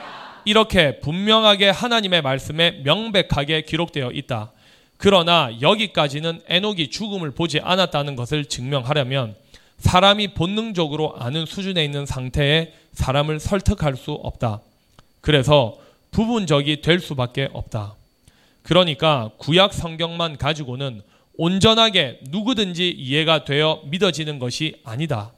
이렇게 0.45 0.99
분명하게 0.99 1.69
하나님의 1.69 2.21
말씀에 2.21 2.81
명백하게 2.83 3.63
기록되어 3.63 4.11
있다. 4.13 4.51
그러나 4.97 5.51
여기까지는 5.61 6.41
에녹이 6.47 6.89
죽음을 6.89 7.31
보지 7.31 7.59
않았다는 7.59 8.15
것을 8.15 8.45
증명하려면 8.45 9.35
사람이 9.77 10.29
본능적으로 10.29 11.15
아는 11.17 11.45
수준에 11.45 11.83
있는 11.83 12.05
상태에 12.05 12.73
사람을 12.93 13.39
설득할 13.39 13.97
수 13.97 14.11
없다. 14.11 14.61
그래서 15.21 15.77
부분적이 16.11 16.81
될 16.81 16.99
수밖에 16.99 17.49
없다. 17.51 17.95
그러니까 18.63 19.31
구약 19.37 19.73
성경만 19.73 20.37
가지고는 20.37 21.01
온전하게 21.37 22.19
누구든지 22.29 22.89
이해가 22.89 23.43
되어 23.43 23.81
믿어지는 23.85 24.39
것이 24.39 24.79
아니다. 24.83 25.31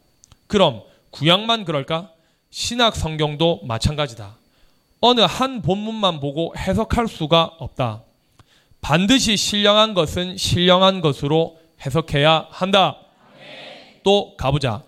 그럼 0.45 0.83
구약만 1.09 1.65
그럴까? 1.65 2.11
신약 2.51 2.95
성경도 2.95 3.61
마찬가지다. 3.63 4.35
어느 5.01 5.21
한 5.21 5.61
본문만 5.61 6.19
보고 6.19 6.53
해석할 6.57 7.07
수가 7.07 7.55
없다. 7.57 8.03
반드시 8.81 9.35
신령한 9.37 9.93
것은 9.93 10.37
신령한 10.37 11.01
것으로 11.01 11.57
해석해야 11.85 12.47
한다. 12.49 12.97
또 14.03 14.35
가보자. 14.37 14.83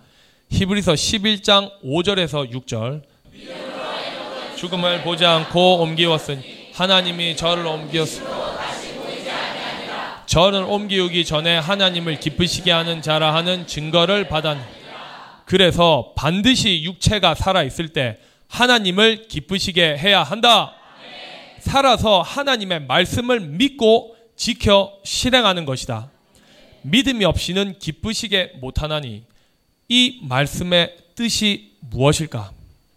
히브리서 0.52 0.94
11장 0.94 1.72
5절에서 1.84 2.52
6절. 2.52 3.02
죽음을 4.56 5.04
보지 5.04 5.26
않고 5.26 5.80
옮기웠으니 5.82 6.72
하나님이 6.74 7.36
저를 7.36 7.66
옮기었으니 7.66 8.28
저를 10.26 10.64
옮기우기 10.64 11.26
전에 11.26 11.58
하나님을 11.58 12.20
기쁘시게 12.20 12.72
하는 12.72 13.02
자라 13.02 13.34
하는 13.34 13.66
증거를 13.66 14.28
받았니 14.28 14.62
그래서 15.46 16.14
반드시 16.16 16.84
육체가 16.84 17.34
살아 17.34 17.64
있을 17.64 17.90
때 17.90 18.20
하나님을 18.48 19.28
기쁘시게 19.28 19.98
해야 19.98 20.22
한다. 20.22 20.74
살아서 21.70 22.24
하나님의 22.24 22.88
말씀을 22.88 23.42
믿고 23.42 24.16
지켜 24.36 24.92
실행하는 25.04 25.66
것이다. 25.66 26.10
믿음이 26.82 27.26
없이는 27.26 27.78
기쁘시게 27.78 28.54
못하나니 28.60 29.24
이 29.88 30.20
말씀의 30.24 30.98
뜻이 31.14 31.74
무엇일까? 31.92 32.52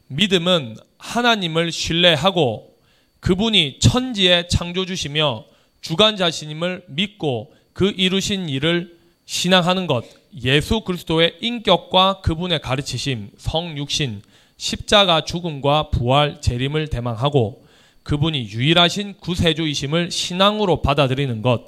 믿음은 0.06 0.76
하나님을 0.96 1.70
신뢰하고 1.70 2.74
그분이 3.20 3.78
천지의 3.78 4.48
창조주시며 4.48 5.44
주관 5.82 6.16
자신임을 6.16 6.84
믿고 6.88 7.52
그 7.74 7.92
이루신 7.94 8.48
일을 8.48 8.96
신앙하는 9.26 9.86
것, 9.86 10.04
예수 10.42 10.80
그리스도의 10.80 11.36
인격과 11.42 12.22
그분의 12.22 12.60
가르치심, 12.60 13.32
성육신, 13.36 14.22
십자가 14.56 15.24
죽음과 15.24 15.90
부활, 15.90 16.40
재림을 16.40 16.88
대망하고 16.88 17.61
그분이 18.02 18.48
유일하신 18.50 19.14
구세주이심을 19.20 20.10
신앙으로 20.10 20.82
받아들이는 20.82 21.42
것, 21.42 21.66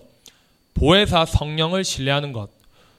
보혜사 0.74 1.26
성령을 1.26 1.84
신뢰하는 1.84 2.32
것, 2.32 2.50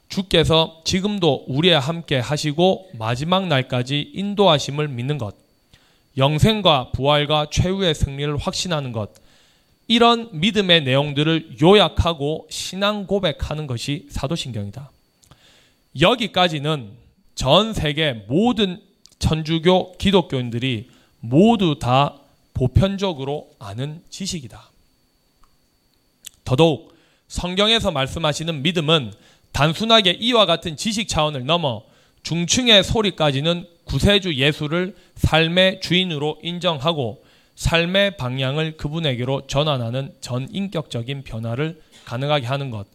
주께서 0.07 0.81
지금도 0.86 1.45
우리와 1.47 1.79
함께 1.79 2.17
하시고 2.17 2.89
마지막 2.93 3.47
날까지 3.47 4.11
인도하심을 4.13 4.88
믿는 4.88 5.17
것, 5.17 5.36
영생과 6.17 6.91
부활과 6.91 7.47
최후의 7.51 7.93
승리를 7.93 8.38
확신하는 8.38 8.91
것, 8.91 9.11
이런 9.88 10.29
믿음의 10.31 10.83
내용들을 10.83 11.57
요약하고 11.61 12.47
신앙 12.49 13.05
고백하는 13.05 13.67
것이 13.67 14.07
사도신경이다. 14.09 14.89
여기까지는 15.99 16.91
전 17.36 17.73
세계 17.73 18.13
모든 18.13 18.81
천주교 19.19 19.97
기독교인들이 19.97 20.89
모두 21.19 21.77
다 21.79 22.15
보편적으로 22.55 23.51
아는 23.59 24.01
지식이다. 24.09 24.71
더더욱 26.43 26.95
성경에서 27.27 27.91
말씀하시는 27.91 28.63
믿음은 28.63 29.13
단순하게 29.51 30.11
이와 30.19 30.45
같은 30.45 30.75
지식 30.75 31.07
차원을 31.07 31.45
넘어 31.45 31.83
중층의 32.23 32.83
소리까지는 32.83 33.67
구세주 33.83 34.35
예수를 34.35 34.95
삶의 35.15 35.81
주인으로 35.81 36.39
인정하고 36.41 37.23
삶의 37.55 38.17
방향을 38.17 38.77
그분에게로 38.77 39.47
전환하는 39.47 40.13
전인격적인 40.21 41.23
변화를 41.23 41.81
가능하게 42.05 42.47
하는 42.47 42.71
것. 42.71 42.87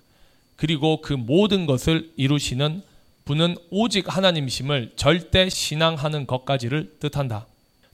그리고 0.57 1.01
그 1.01 1.13
모든 1.15 1.67
것을 1.67 2.11
이루시는 2.17 2.83
분은 3.25 3.57
오직 3.71 4.15
하나님심을 4.15 4.93
절대 4.97 5.49
신앙하는 5.49 6.27
것까지를 6.27 6.97
뜻한다. 7.01 7.47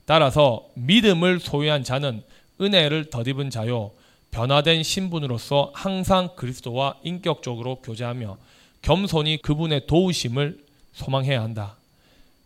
따라서 0.07 0.69
믿음을 0.75 1.41
소유한 1.41 1.83
자는 1.83 2.23
은혜를 2.61 3.09
덧입은 3.09 3.49
자요. 3.49 3.91
변화된 4.31 4.81
신분으로서 4.81 5.71
항상 5.75 6.29
그리스도와 6.37 6.95
인격적으로 7.03 7.81
교제하며 7.81 8.37
겸손히 8.81 9.41
그분의 9.41 9.85
도우심을 9.85 10.63
소망해야 10.93 11.41
한다. 11.41 11.75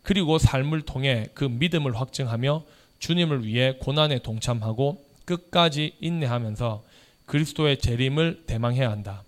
그리고 0.02 0.38
삶을 0.38 0.82
통해 0.82 1.28
그 1.34 1.44
믿음을 1.44 1.94
확증하며 1.94 2.64
주님을 2.98 3.46
위해 3.46 3.76
고난에 3.78 4.18
동참하고 4.18 5.04
끝까지 5.24 5.94
인내하면서 6.00 6.82
그리스도의 7.26 7.78
재림을 7.78 8.42
대망해야 8.48 8.90
한다. 8.90 9.22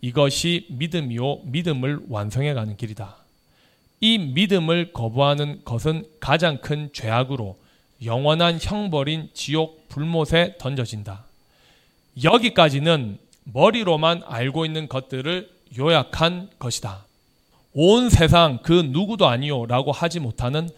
이것이 0.00 0.66
믿음이요 0.70 1.40
믿음을 1.46 2.02
완성해 2.08 2.54
가는 2.54 2.76
길이다. 2.76 3.16
이 4.00 4.18
믿음을 4.18 4.92
거부하는 4.92 5.62
것은 5.64 6.04
가장 6.20 6.58
큰 6.58 6.90
죄악으로 6.92 7.58
영원한 8.04 8.58
형벌인 8.60 9.30
지옥 9.34 9.88
불못에 9.88 10.56
던져진다. 10.58 11.24
여기까지는 12.22 13.18
머리로만 13.44 14.22
알고 14.26 14.66
있는 14.66 14.88
것들을 14.88 15.50
요약한 15.78 16.50
것이다. 16.58 17.04
온 17.72 18.10
세상 18.10 18.58
그 18.62 18.72
누구도 18.72 19.26
아니요 19.26 19.66
라고 19.66 19.92
하지 19.92 20.20
못하는 20.20 20.68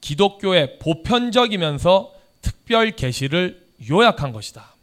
기독교의 0.00 0.78
보편적이면서 0.78 2.12
특별 2.42 2.92
계시를 2.92 3.60
요약한 3.90 4.32
것이다. 4.32 4.74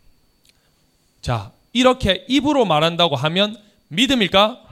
자, 1.22 1.52
이렇게 1.72 2.26
입으로 2.28 2.66
말한다고 2.66 3.16
하면 3.16 3.58
믿음일까? 3.88 4.63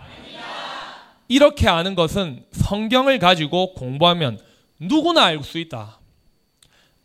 이렇게 1.31 1.69
아는 1.69 1.95
것은 1.95 2.43
성경을 2.51 3.17
가지고 3.17 3.73
공부하면 3.73 4.37
누구나 4.79 5.23
알 5.23 5.41
수 5.43 5.59
있다. 5.59 5.97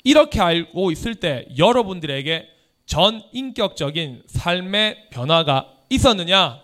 이렇게 0.03 0.41
알고 0.41 0.91
있을 0.91 1.14
때 1.14 1.47
여러분들에게 1.57 2.49
전 2.87 3.22
인격적인 3.33 4.24
삶의 4.27 5.11
변화가 5.11 5.68
있었느냐? 5.91 6.61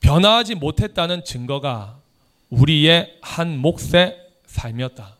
변화하지 0.00 0.54
못했다는 0.56 1.24
증거가 1.24 1.96
우리의 2.50 3.16
한 3.22 3.56
몫의 3.56 4.18
삶이었다. 4.44 5.16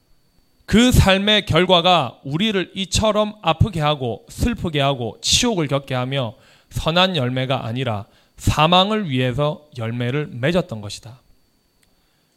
그 0.67 0.93
삶의 0.93 1.47
결과가 1.47 2.19
우리를 2.25 2.73
이처럼 2.75 3.33
아프게 3.41 3.81
하고 3.81 4.27
슬프게 4.29 4.79
하고 4.83 5.17
치욕을 5.23 5.69
겪게 5.69 5.95
하며 5.95 6.35
선한 6.69 7.17
열매가 7.17 7.65
아니라 7.65 8.05
사망을 8.39 9.11
위해서 9.11 9.67
열매를 9.77 10.29
맺었던 10.33 10.81
것이다. 10.81 11.21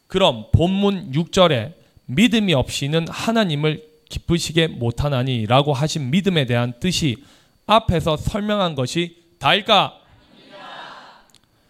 그럼 0.07 0.45
본문 0.51 1.13
6절에 1.13 1.73
믿음이 2.07 2.53
없이는 2.53 3.07
하나님을 3.07 3.83
기쁘시게 4.09 4.67
못하나니 4.67 5.45
라고 5.45 5.73
하신 5.73 6.11
믿음에 6.11 6.45
대한 6.45 6.73
뜻이 6.79 7.23
앞에서 7.65 8.17
설명한 8.17 8.75
것이 8.75 9.15
다일까? 9.39 9.97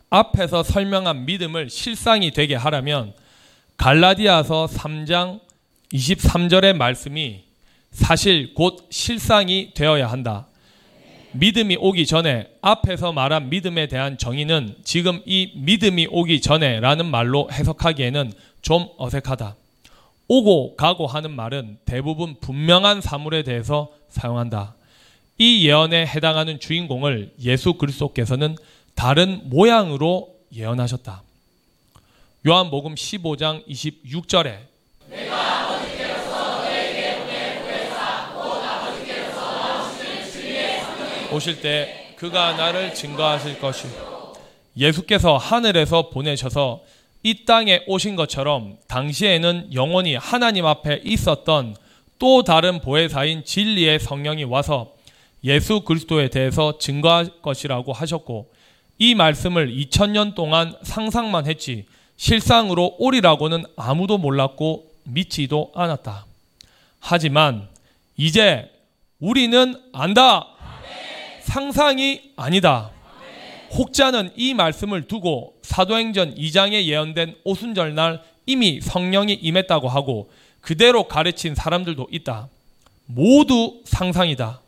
앞에서 0.10 0.64
설명한 0.64 1.26
믿음을 1.26 1.70
실상이 1.70 2.32
되게 2.32 2.56
하려면 2.56 3.14
갈라디아서 3.78 4.68
3장 4.68 5.40
23절의 5.94 6.74
말씀이 6.74 7.44
사실 7.92 8.54
곧 8.54 8.88
실상이 8.90 9.74
되어야 9.74 10.08
한다. 10.10 10.48
믿음이 11.34 11.78
오기 11.80 12.06
전에 12.06 12.48
앞에서 12.62 13.14
말한 13.14 13.50
믿음에 13.50 13.88
대한 13.88 14.18
정의는 14.18 14.76
지금 14.84 15.22
이 15.26 15.52
믿음이 15.56 16.08
오기 16.12 16.42
전에라는 16.42 17.06
말로 17.06 17.50
해석하기에는 17.52 18.34
좀 18.62 18.88
어색하다. 18.98 19.56
오고 20.28 20.76
가고 20.76 21.08
하는 21.08 21.32
말은 21.32 21.78
대부분 21.86 22.36
분명한 22.40 23.02
사물에 23.02 23.44
대해서 23.44 23.90
사용한다. 24.10 24.76
이 25.38 25.68
예언에 25.68 26.06
해당하는 26.06 26.60
주인공을 26.60 27.34
예수 27.42 27.74
그리스도께서는 27.74 28.56
다른 28.96 29.42
모양으로 29.46 30.36
예언하셨다. 30.54 31.24
요한복음 32.48 32.96
15장 32.96 33.68
26절에 33.68 34.58
오실 41.32 41.62
때 41.62 42.14
그가 42.18 42.54
나를 42.54 42.94
증거하실 42.94 43.60
것이 43.60 43.88
예수께서 44.78 45.38
하늘에서 45.38 46.10
보내셔서 46.10 46.82
이 47.24 47.46
땅에 47.46 47.84
오신 47.88 48.16
것처럼 48.16 48.78
당시에는 48.88 49.74
영원히 49.74 50.16
하나님 50.16 50.66
앞에 50.66 51.02
있었던 51.04 51.76
또 52.20 52.44
다른 52.44 52.82
보혜사인 52.82 53.46
진리의 53.46 54.00
성령이 54.00 54.44
와서 54.44 54.94
예수 55.44 55.82
그리스도에 55.82 56.30
대해서 56.30 56.78
증거할 56.78 57.42
것이라고 57.42 57.94
하셨고 57.94 58.52
이 59.00 59.16
말씀을 59.16 59.74
2000년 59.74 60.36
동안 60.36 60.76
상상만 60.84 61.48
했지 61.48 61.86
실상으로 62.18 62.98
오리라고는 63.00 63.64
아무도 63.76 64.20
몰랐고 64.20 64.92
믿지도 65.06 65.72
않았다. 65.74 66.26
하지만 67.00 67.68
이제 68.18 68.70
우리는 69.20 69.76
안다. 69.94 70.48
상상이 71.52 72.32
아니다. 72.38 72.92
혹자는 73.74 74.32
이 74.38 74.54
말씀을 74.54 75.02
두고 75.10 75.56
사도행전 75.64 76.36
2장에 76.36 76.86
예언된 76.86 77.36
오순절 77.44 77.94
날 77.94 78.22
이미 78.46 78.80
성령이 78.80 79.34
임했다고 79.34 79.90
하고 79.90 80.32
그대로 80.62 81.10
가르친 81.10 81.54
사람들도 81.54 82.08
있다. 82.10 82.48
모두 83.06 83.82
상상이다. 83.84 84.62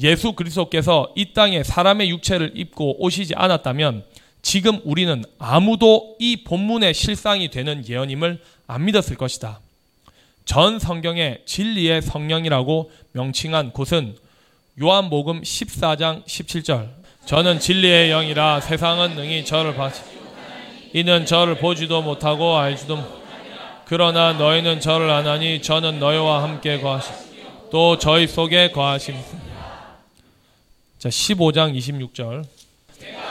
예수 0.00 0.34
그리스도께서 0.34 1.10
이 1.16 1.32
땅에 1.32 1.62
사람의 1.62 2.10
육체를 2.10 2.52
입고 2.54 3.02
오시지 3.02 3.34
않았다면 3.34 4.04
지금 4.42 4.82
우리는 4.84 5.24
아무도 5.38 6.16
이 6.18 6.44
본문의 6.44 6.92
실상이 6.92 7.48
되는 7.48 7.82
예언임을 7.88 8.42
안 8.66 8.84
믿었을 8.84 9.16
것이다. 9.16 9.60
전 10.44 10.78
성경에 10.78 11.38
진리의 11.46 12.02
성령이라고 12.02 12.90
명칭한 13.12 13.72
곳은 13.72 14.16
요한복음 14.82 15.42
14장 15.42 16.24
17절. 16.24 16.88
저는 17.26 17.60
진리의 17.60 18.08
영이라 18.10 18.60
세상은 18.60 19.14
능히 19.14 19.44
저를 19.44 19.76
받지 19.76 20.02
이는 20.92 21.26
저를 21.26 21.58
보지도 21.58 22.02
못하고 22.02 22.56
알지도 22.58 22.96
못. 22.96 23.24
그러나 23.84 24.32
너희는 24.32 24.80
저를 24.80 25.10
아나니 25.10 25.62
저는 25.62 26.00
너희와 26.00 26.42
함께 26.42 26.80
거하심 26.80 27.14
또 27.70 27.98
저희 27.98 28.26
속에 28.26 28.72
거하심 28.72 29.14
자 30.98 31.08
15장 31.08 31.76
26절. 31.76 32.44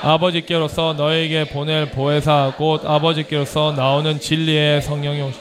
아버지께로서 0.01 0.93
너에게 0.93 1.49
보낼 1.49 1.91
보혜사 1.91 2.53
곧 2.57 2.85
아버지께로서 2.85 3.73
나오는 3.73 4.17
진리의 4.17 4.81
성령이 4.81 5.21
오시. 5.23 5.39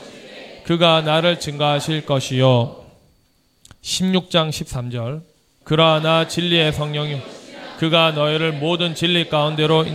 그가 0.64 1.02
나를 1.02 1.38
증가하실 1.38 2.06
것이요. 2.06 2.84
16장 3.82 4.50
13절 4.50 5.31
그러나 5.64 6.26
진리의 6.26 6.72
성령이 6.72 7.20
그가 7.78 8.12
너희를 8.12 8.52
모든 8.52 8.94
진리 8.94 9.28
가운데로 9.28 9.86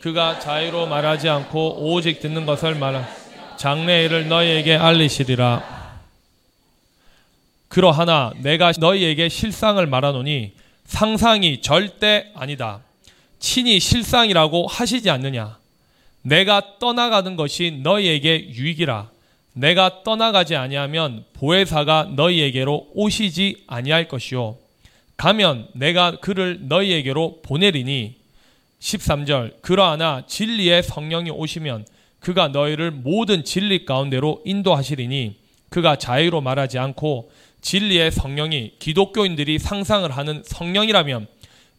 그가 0.00 0.38
자유로 0.38 0.86
말하지 0.86 1.28
않고 1.28 1.92
오직 1.92 2.20
듣는 2.20 2.44
것을 2.46 2.74
말하 2.74 3.06
장래일을 3.56 4.28
너희에게 4.28 4.74
알리시리라. 4.74 5.82
그러하나 7.68 8.32
내가 8.38 8.72
너희에게 8.78 9.28
실상을 9.28 9.86
말하노니 9.86 10.52
상상이 10.84 11.62
절대 11.62 12.30
아니다. 12.34 12.80
친히 13.38 13.80
실상이라고 13.80 14.66
하시지 14.66 15.08
않느냐. 15.08 15.58
내가 16.22 16.78
떠나가는 16.78 17.36
것이 17.36 17.80
너희에게 17.82 18.50
유익이라. 18.50 19.10
내가 19.54 20.02
떠나가지 20.02 20.56
아니하면 20.56 21.24
보혜사가 21.34 22.10
너희에게로 22.16 22.88
오시지 22.94 23.64
아니할 23.66 24.08
것이요. 24.08 24.61
가면 25.22 25.68
내가 25.74 26.16
그를 26.16 26.58
너희에게로 26.62 27.42
보내리니 27.42 28.16
13절 28.80 29.62
그러하나 29.62 30.24
진리의 30.26 30.82
성령이 30.82 31.30
오시면 31.30 31.86
그가 32.18 32.48
너희를 32.48 32.90
모든 32.90 33.44
진리 33.44 33.84
가운데로 33.84 34.42
인도하시리니 34.44 35.36
그가 35.68 35.94
자유로 35.94 36.40
말하지 36.40 36.80
않고 36.80 37.30
진리의 37.60 38.10
성령이 38.10 38.72
기독교인들이 38.80 39.60
상상을 39.60 40.10
하는 40.10 40.42
성령이라면 40.44 41.28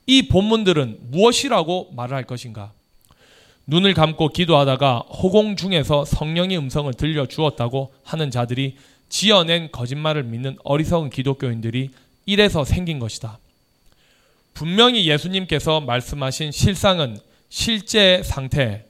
이 0.08 0.30
본문들은 0.30 1.00
무엇이라고 1.12 1.92
말을 1.98 2.16
할 2.16 2.24
것인가? 2.24 2.72
눈을 3.68 3.94
감고 3.94 4.30
기도하다가 4.30 5.00
호공 5.00 5.58
중에서 5.58 6.06
성령의 6.06 6.58
음성을 6.58 6.94
들려 6.94 7.26
주었다고 7.26 7.94
하는 8.06 8.32
자들이 8.32 8.78
지어낸 9.10 9.70
거짓말을 9.70 10.24
믿는 10.24 10.56
어리석은 10.64 11.10
기독교인들이 11.10 11.90
이래서 12.26 12.64
생긴 12.64 13.00
것이다. 13.00 13.40
분명히 14.54 15.08
예수님께서 15.08 15.82
말씀하신 15.82 16.52
실상은 16.52 17.18
실제의 17.50 18.24
상태, 18.24 18.86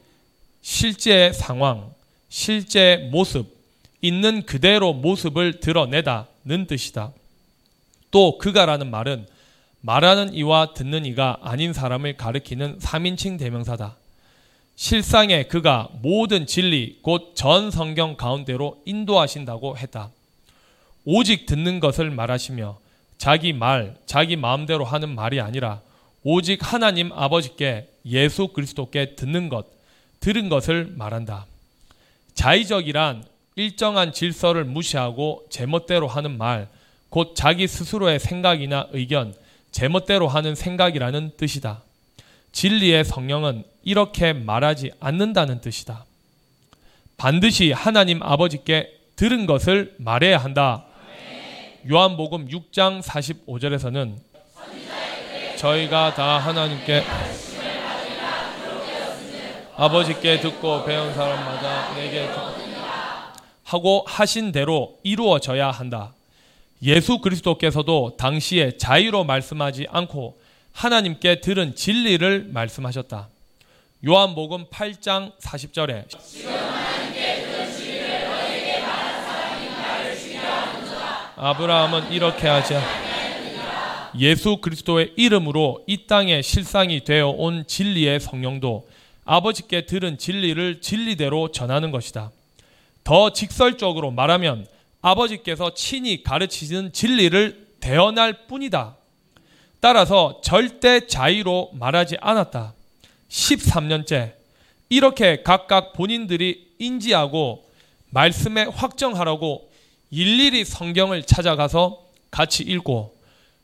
실제의 0.62 1.34
상황, 1.34 1.94
실제의 2.30 3.10
모습, 3.10 3.54
있는 4.02 4.46
그대로 4.46 4.94
모습을 4.94 5.60
드러내다는 5.60 6.68
뜻이다. 6.68 7.14
또 8.12 8.38
그가라는 8.38 8.92
말은 8.92 9.26
말하는 9.82 10.34
이와 10.34 10.74
듣는 10.74 11.06
이가 11.06 11.40
아닌 11.42 11.74
사람을 11.74 12.16
가리키는 12.18 12.80
3인칭 12.80 13.40
대명사다. 13.40 13.96
실상에 14.76 15.44
그가 15.44 15.90
모든 16.02 16.46
진리 16.48 17.00
곧 17.02 17.36
전 17.36 17.70
성경 17.72 18.16
가운데로 18.16 18.82
인도하신다고 18.86 19.78
했다. 19.78 20.12
오직 21.06 21.46
듣는 21.46 21.80
것을 21.80 22.12
말하시며 22.12 22.78
자기 23.18 23.54
말, 23.54 23.96
자기 24.06 24.36
마음대로 24.36 24.86
하는 24.86 25.14
말이 25.16 25.40
아니라 25.40 25.82
오직 26.24 26.60
하나님 26.62 27.12
아버지께 27.12 27.88
예수 28.06 28.50
그리스도께 28.50 29.16
듣는 29.16 29.50
것, 29.50 29.66
들은 30.20 30.50
것을 30.50 30.94
말한다. 30.96 31.46
자의적이란 32.34 33.26
일정한 33.56 34.14
질서를 34.14 34.64
무시하고 34.64 35.46
제멋대로 35.50 36.08
하는 36.08 36.38
말, 36.38 36.68
곧 37.10 37.34
자기 37.36 37.68
스스로의 37.68 38.20
생각이나 38.20 38.88
의견, 38.92 39.34
제멋대로 39.72 40.28
하는 40.28 40.56
생각이라는 40.56 41.32
뜻이다. 41.38 41.84
진리의 42.52 43.04
성령은 43.04 43.64
이렇게 43.84 44.34
말하지 44.34 44.92
않는다는 45.00 45.62
뜻이다. 45.62 46.06
반드시 47.18 47.72
하나님 47.72 48.22
아버지께 48.24 49.00
들은 49.16 49.46
것을 49.46 49.96
말해야 49.98 50.38
한다. 50.38 50.86
요한복음 51.90 52.48
6장 52.48 53.02
45절에서는 53.02 54.16
저희가 55.58 56.14
다 56.14 56.38
하나님께 56.38 57.04
아버지께 59.76 60.40
듣고 60.40 60.86
배운 60.86 61.14
사람마다 61.14 61.94
내게 61.96 62.30
하고 63.66 64.06
하신 64.08 64.54
대로 64.54 64.98
이루어져야 65.04 65.72
한다. 65.72 66.14
예수 66.84 67.20
그리스도께서도 67.20 68.16
당시에 68.18 68.78
자유로 68.78 69.26
말씀하지 69.26 69.88
않고 69.90 70.38
하나님께 70.72 71.42
들은 71.42 71.76
진리를 71.76 72.50
말씀하셨다. 72.54 73.28
요한복음 74.08 74.68
8장 74.68 75.38
40절에 75.38 76.08
아브라함은 81.46 82.14
이렇게 82.14 82.48
하자 82.48 82.82
예수 84.18 84.60
그리스도의 84.62 85.12
이름으로 85.18 85.84
이 85.88 86.08
땅에 86.08 86.42
실상이 86.42 87.04
되어 87.04 87.28
온 87.28 87.66
진리의 87.68 88.22
성령도 88.22 88.88
아버지께 89.26 89.86
들은 89.86 90.18
진리를 90.18 90.80
진리대로 90.80 91.52
전하는 91.52 91.92
것이다. 91.92 92.32
더 93.04 93.34
직설적으로 93.34 94.12
말하면 94.12 94.66
아버지께서 95.02 95.74
친히 95.74 96.24
가르치는 96.24 96.94
진리를 96.94 97.68
대언할 97.82 98.48
뿐이다. 98.48 98.96
따라서 99.82 100.40
절대 100.46 101.08
자의로 101.08 101.72
말하지 101.74 102.16
않았다. 102.22 102.74
13년째 103.28 104.32
이렇게 104.88 105.44
각각 105.44 105.92
본인들이 105.92 106.76
인지하고 106.80 107.66
말씀에 108.12 108.64
확정하라고 108.64 109.73
일일이 110.16 110.64
성경을 110.64 111.24
찾아가서 111.24 112.06
같이 112.30 112.62
읽고 112.62 113.18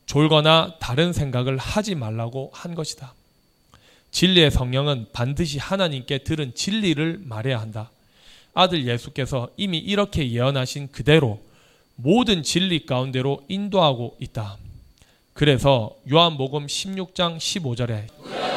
졸거나 0.06 0.78
다른 0.80 1.12
생각을 1.12 1.56
하지 1.56 1.94
말라고 1.94 2.50
한 2.52 2.74
것이다. 2.74 3.14
진리의 4.10 4.50
성령은 4.50 5.06
반드시 5.12 5.58
하나님께 5.60 6.24
들은 6.24 6.52
진리를 6.52 7.20
말해야 7.22 7.60
한다. 7.60 7.92
아들 8.52 8.84
예수께서 8.84 9.48
이미 9.56 9.78
이렇게 9.78 10.28
예언하신 10.28 10.90
그대로 10.90 11.40
모든 11.94 12.42
진리 12.42 12.84
가운데로 12.84 13.44
인도하고 13.46 14.16
있다. 14.18 14.56
그래서 15.32 15.94
요한복음 16.10 16.66
16장 16.66 17.36
15절에 17.36 18.49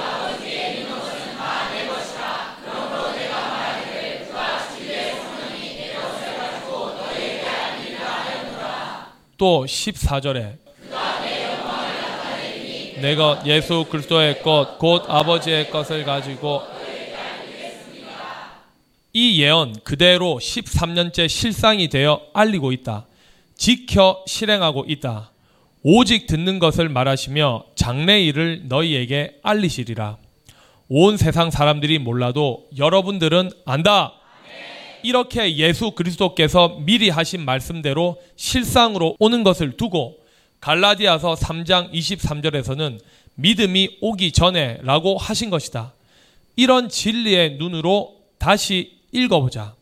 또 9.37 9.65
14절에 9.65 10.57
내가 13.01 13.43
예수 13.45 13.85
그리스도의 13.89 14.41
것 14.41 14.77
곧 14.79 15.03
아버지의 15.07 15.69
것을 15.69 16.03
가지고 16.05 16.61
이 19.15 19.41
예언 19.41 19.75
그대로 19.83 20.39
13년째 20.41 21.29
실상이 21.29 21.87
되어 21.87 22.21
알리고 22.33 22.71
있다. 22.71 23.05
지켜 23.55 24.23
실행하고 24.25 24.85
있다. 24.87 25.31
오직 25.83 26.25
듣는 26.27 26.57
것을 26.59 26.89
말하시며 26.89 27.65
장래 27.75 28.23
일을 28.23 28.63
너희에게 28.69 29.37
알리시리라. 29.43 30.17
온 30.89 31.17
세상 31.17 31.51
사람들이 31.51 31.99
몰라도 31.99 32.65
여러분들은 32.77 33.51
안다. 33.65 34.13
이렇게 35.03 35.57
예수 35.57 35.91
그리스도께서 35.91 36.77
미리 36.79 37.09
하신 37.09 37.45
말씀대로 37.45 38.17
실상으로 38.35 39.15
오는 39.19 39.43
것을 39.43 39.77
두고 39.77 40.17
갈라디아서 40.61 41.35
3장 41.35 41.91
23절에서는 41.93 42.99
믿음이 43.35 43.97
오기 44.01 44.31
전에 44.31 44.79
라고 44.81 45.17
하신 45.17 45.49
것이다. 45.49 45.93
이런 46.55 46.87
진리의 46.87 47.57
눈으로 47.57 48.15
다시 48.37 48.97
읽어보자. 49.11 49.73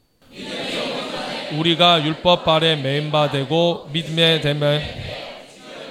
우리가 1.57 2.03
율법 2.05 2.45
발에 2.45 2.77
메인바 2.77 3.31
되고 3.31 3.89
믿음에 3.91 4.41
되면 4.41 4.81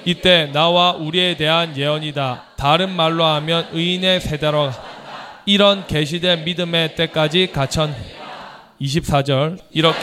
이때 0.05 0.49
나와 0.51 0.93
우리에 0.93 1.37
대한 1.37 1.77
예언이다. 1.77 2.55
다른 2.57 2.89
말로 2.89 3.23
하면 3.23 3.69
의인의 3.71 4.21
세대로 4.21 4.71
이런 5.45 5.85
계시된 5.87 6.43
믿음의 6.43 6.95
때까지 6.95 7.51
가천 7.51 7.95
24절 8.81 9.59
이렇게 9.71 9.99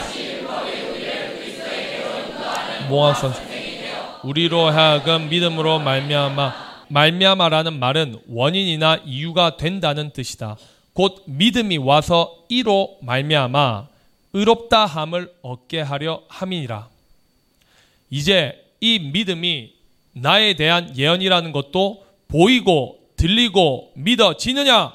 모아선 2.88 3.32
우리로 4.22 4.68
하여금 4.68 5.28
믿음으로 5.28 5.78
말미암아 5.80 6.68
말미암아라는 6.88 7.78
말은 7.78 8.20
원인이나 8.28 9.00
이유가 9.04 9.56
된다는 9.56 10.10
뜻이다. 10.10 10.56
곧 10.94 11.22
믿음이 11.26 11.76
와서 11.76 12.34
이로 12.48 12.96
말미암아 13.02 13.88
의롭다 14.32 14.86
함을 14.86 15.32
얻게 15.42 15.80
하려 15.80 16.22
함이니라. 16.28 16.88
이제 18.10 18.64
이 18.80 18.98
믿음이 18.98 19.72
나에 20.12 20.54
대한 20.54 20.96
예언이라는 20.96 21.52
것도 21.52 22.04
보이고 22.28 22.98
들리고 23.16 23.92
믿어지느냐? 23.94 24.92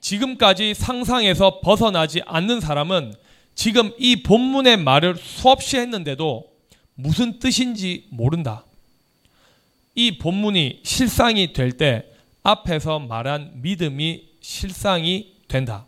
지금까지 0.00 0.74
상상에서 0.74 1.60
벗어나지 1.60 2.22
않는 2.26 2.60
사람은 2.60 3.14
지금 3.54 3.92
이 3.98 4.22
본문의 4.22 4.78
말을 4.78 5.16
수없이 5.16 5.76
했는데도 5.76 6.50
무슨 6.94 7.38
뜻인지 7.38 8.06
모른다. 8.10 8.64
이 9.94 10.18
본문이 10.18 10.80
실상이 10.82 11.52
될 11.52 11.72
때 11.72 12.04
앞에서 12.42 12.98
말한 13.00 13.52
믿음이 13.62 14.28
실상이 14.40 15.34
된다. 15.48 15.84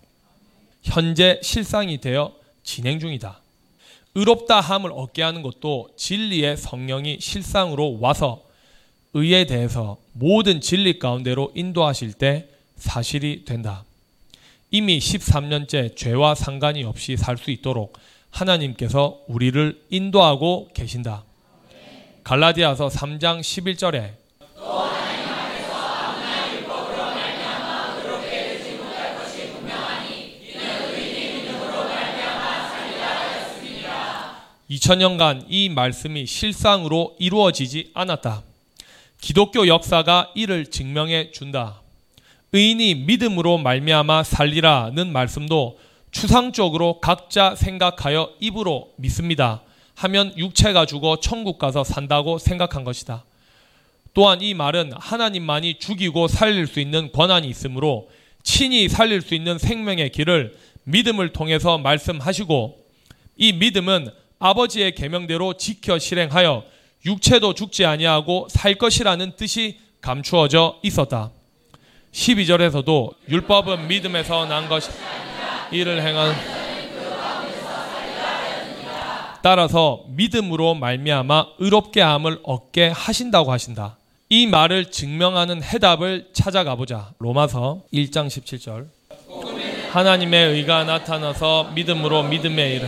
현재 0.83 1.41
실상이 1.43 2.01
되어 2.01 2.35
진행 2.63 2.99
중이다. 3.01 3.41
의롭다 4.15 4.61
함을 4.61 4.93
얻게 4.93 5.23
하는 5.23 5.43
것도 5.43 5.89
진리의 5.97 6.57
성령이 6.59 7.19
실상으로 7.21 7.99
와서 8.01 8.43
의에 9.15 9.47
대해서 9.47 9.97
모든 10.13 10.61
진리 10.61 10.99
가운데로 10.99 11.53
인도하실 11.55 12.15
때 12.15 12.49
사실이 12.77 13.45
된다. 13.45 13.85
이미 14.75 14.99
13년째 14.99 15.95
죄와 15.97 16.35
상관이 16.35 16.83
없이 16.85 17.17
살 17.19 17.37
수 17.37 17.51
있도록 17.51 17.99
하나님께서 18.31 19.19
우리를 19.29 19.83
인도하고 19.91 20.71
계신다. 20.73 21.25
갈라디아서 22.25 22.89
3장 22.89 23.41
11절에 23.41 24.15
(2000년간) 34.71 35.45
이 35.51 35.69
말씀이 35.69 36.25
실상으로 36.25 37.15
이루어지지 37.19 37.91
않았다. 37.93 38.43
기독교 39.21 39.67
역사가 39.69 40.31
이를 40.35 40.71
증명해 40.71 41.33
준다. 41.33 41.82
의인이 42.55 42.95
믿음으로 43.07 43.57
말미암아 43.57 44.25
살리라는 44.25 45.11
말씀도 45.11 45.79
추상적으로 46.11 47.01
각자 47.01 47.55
생각하여 47.55 48.35
입으로 48.41 48.93
믿습니다. 48.97 49.63
하면 49.95 50.37
육체가 50.37 50.85
죽어 50.85 51.19
천국 51.19 51.59
가서 51.59 51.83
산다고 51.83 52.37
생각한 52.37 52.85
것이다. 52.85 53.25
또한 54.13 54.43
이 54.43 54.53
말은 54.53 54.93
하나님만이 54.95 55.79
죽이고 55.79 56.29
살릴 56.29 56.67
수 56.67 56.81
있는 56.81 57.11
권한이 57.13 57.49
있으므로 57.49 58.11
친히 58.43 58.91
살릴 58.91 59.23
수 59.23 59.35
있는 59.35 59.57
생명의 59.57 60.11
길을 60.11 60.55
믿음을 60.85 61.33
통해서 61.33 61.79
말씀하시고 61.79 62.77
이 63.39 63.55
믿음은 63.55 64.11
아버지의 64.39 64.95
계명대로 64.95 65.55
지켜 65.55 65.99
실행하여 65.99 66.65
육체도 67.07 67.55
죽지 67.55 67.87
아니하고 67.87 68.49
살 68.51 68.75
것이라는 68.75 69.37
뜻이 69.37 69.79
감추어져 70.03 70.81
있었다. 70.83 71.31
12절에서도 72.13 73.11
율법은 73.29 73.89
믿음에서 73.89 74.47
난 74.47 74.69
것이 74.69 74.91
이를 75.71 76.03
행한 76.03 76.35
따라서 79.43 80.05
믿음으로 80.09 80.75
말미암아 80.75 81.47
의롭게 81.59 82.01
함을 82.01 82.39
얻게 82.45 82.89
하신다고 82.89 83.51
하신다. 83.51 83.97
이 84.29 84.47
말을 84.47 84.93
증명하는 84.93 85.65
해답을 85.65 86.29
찾아가 86.33 86.77
보자. 86.77 87.11
로마서 87.19 87.81
1장 87.93 88.29
17절. 88.29 88.87
하나님의 89.91 90.55
의가 90.55 90.85
나타나서 90.85 91.73
믿음으로 91.75 92.23
믿음에 92.23 92.77
이르 92.77 92.87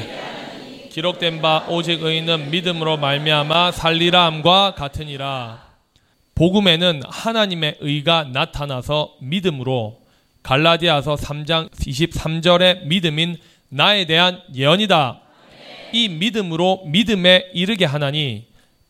기록된 0.91 1.43
바 1.43 1.67
오직 1.69 2.03
의인은 2.03 2.51
믿음으로 2.51 2.99
말미암아 2.99 3.73
살리라 3.73 4.25
함과 4.27 4.75
같으니라. 4.77 5.64
복음에는 6.35 7.03
하나님의 7.09 7.77
의가 7.81 8.25
나타나서 8.25 9.17
믿음으로 9.21 10.01
갈라디아서 10.43 11.15
3장 11.15 11.71
23절의 11.71 12.87
믿음인 12.87 13.37
나에 13.69 14.05
대한 14.07 14.41
예언이다. 14.55 15.21
이 15.93 16.09
믿음으로 16.09 16.85
믿음에 16.87 17.51
이르게 17.55 17.85
하나니 17.85 18.47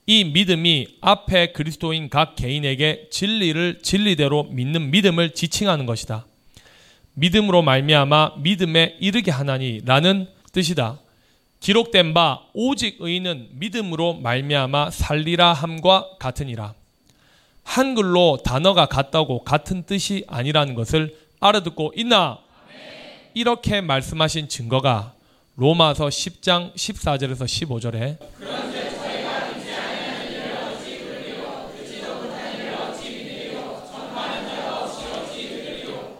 이 0.06 0.24
믿음이 0.24 0.98
앞에 1.00 1.52
그리스도인 1.52 2.10
각 2.10 2.34
개인에게 2.36 3.08
진리를 3.10 3.80
진리대로 3.82 4.44
믿는 4.44 4.90
믿음을 4.90 5.34
지칭하는 5.34 5.86
것이다. 5.86 6.26
믿음으로 7.14 7.62
말미암아 7.62 8.36
믿음에 8.38 8.96
이르게 9.00 9.30
하나니라는 9.30 10.28
뜻이다. 10.52 10.98
기록된 11.60 12.12
바 12.12 12.40
오직 12.52 12.96
의인은 13.00 13.48
믿음으로 13.52 14.14
말미암아 14.14 14.90
살리라 14.90 15.52
함과 15.52 16.08
같으니라. 16.18 16.74
한글로 17.64 18.38
단어가 18.44 18.86
같다고 18.86 19.42
같은 19.42 19.82
뜻이 19.84 20.24
아니라는 20.28 20.74
것을 20.74 21.16
알아듣고 21.40 21.92
있나? 21.96 22.38
이렇게 23.34 23.80
말씀하신 23.80 24.48
증거가 24.48 25.12
로마서 25.56 26.06
10장 26.06 26.74
14절에서 26.74 27.44
15절에 27.44 28.18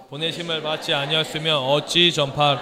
보내심을 0.09 0.63
받지 0.63 0.95
아니었으면 0.95 1.57
어찌 1.57 2.13
전파 2.13 2.61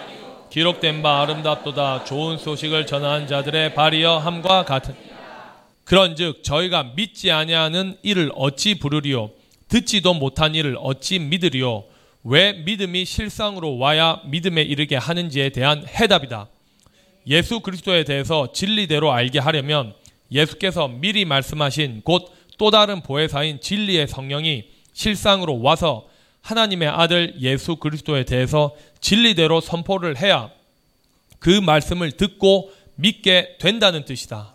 기록된 0.49 1.03
바 1.03 1.20
아름답도다 1.22 2.05
좋은 2.05 2.39
소식을 2.39 2.87
전하는 2.87 3.26
자들의 3.26 3.74
발이여 3.74 4.18
함과 4.18 4.64
같은 4.64 4.95
그런즉 5.85 6.45
저희가 6.45 6.95
믿지 6.97 7.30
아니하는 7.30 7.97
이를 8.03 8.30
어찌 8.35 8.78
부르리요 8.78 9.30
듣지도 9.68 10.14
못한 10.14 10.55
이를 10.55 10.76
어찌 10.80 11.18
믿으리요 11.18 11.85
왜 12.24 12.53
믿음이 12.53 13.05
실상으로 13.05 13.78
와야 13.78 14.20
믿음에 14.26 14.62
이르게 14.62 14.97
하는지에 14.97 15.49
대한 15.51 15.85
해답이다. 15.87 16.49
예수 17.26 17.61
그리스도에 17.61 18.05
대해서 18.05 18.53
진리대로 18.53 19.12
알게 19.12 19.39
하려면 19.39 19.95
예수께서 20.30 20.89
미리 20.89 21.24
말씀하신 21.24 22.03
곧 22.03 22.43
또 22.62 22.70
다른 22.70 23.01
보혜사인 23.01 23.61
진리의 23.61 24.07
성령이 24.07 24.64
실상으로 24.93 25.62
와서 25.62 26.07
하나님의 26.43 26.89
아들 26.89 27.35
예수 27.41 27.74
그리스도에 27.74 28.24
대해서 28.24 28.76
진리대로 29.01 29.61
선포를 29.61 30.16
해야 30.16 30.49
그 31.41 31.51
말씀을 31.51 32.12
듣고 32.12 32.70
믿게 32.95 33.57
된다는 33.59 34.05
뜻이다. 34.05 34.55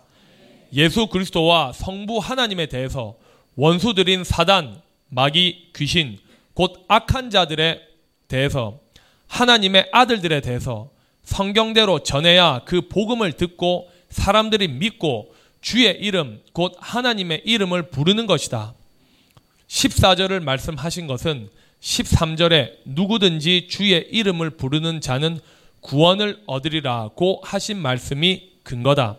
예수 0.72 1.06
그리스도와 1.06 1.72
성부 1.72 2.18
하나님에 2.18 2.66
대해서 2.66 3.16
원수들인 3.56 4.24
사단, 4.24 4.80
마귀, 5.08 5.70
귀신, 5.74 6.18
곧 6.54 6.84
악한 6.88 7.30
자들에 7.30 7.80
대해서 8.28 8.80
하나님의 9.26 9.88
아들들에 9.92 10.40
대해서 10.40 10.90
성경대로 11.22 12.02
전해야 12.02 12.62
그 12.64 12.88
복음을 12.88 13.32
듣고 13.32 13.90
사람들이 14.10 14.68
믿고 14.68 15.34
주의 15.60 15.90
이름, 16.00 16.40
곧 16.52 16.74
하나님의 16.78 17.42
이름을 17.44 17.90
부르는 17.90 18.26
것이다. 18.26 18.74
14절을 19.66 20.42
말씀하신 20.42 21.06
것은 21.06 21.50
13절에 21.80 22.72
누구든지 22.84 23.68
주의 23.68 24.06
이름을 24.10 24.50
부르는 24.50 25.00
자는 25.00 25.38
구원을 25.80 26.42
얻으리라고 26.46 27.40
하신 27.44 27.78
말씀이 27.78 28.50
근거다. 28.62 29.18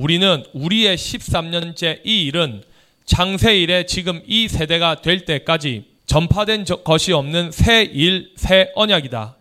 우리는 0.00 0.42
우리의 0.54 0.96
13년째 0.96 2.00
이 2.06 2.24
일은 2.24 2.62
창세 3.04 3.60
일에 3.60 3.84
지금 3.84 4.22
이 4.26 4.48
세대가 4.48 5.02
될 5.02 5.26
때까지 5.26 5.84
전파된 6.06 6.64
것이 6.84 7.12
없는 7.12 7.52
새 7.52 7.82
일, 7.82 8.32
새 8.34 8.72
언약이다. 8.76 9.36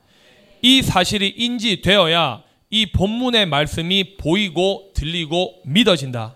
이 0.62 0.82
사실이 0.82 1.34
인지되어야 1.38 2.44
이 2.72 2.88
본문의 2.88 3.46
말씀이 3.46 4.18
보이고 4.18 4.92
들리고 4.94 5.62
믿어진다. 5.64 6.36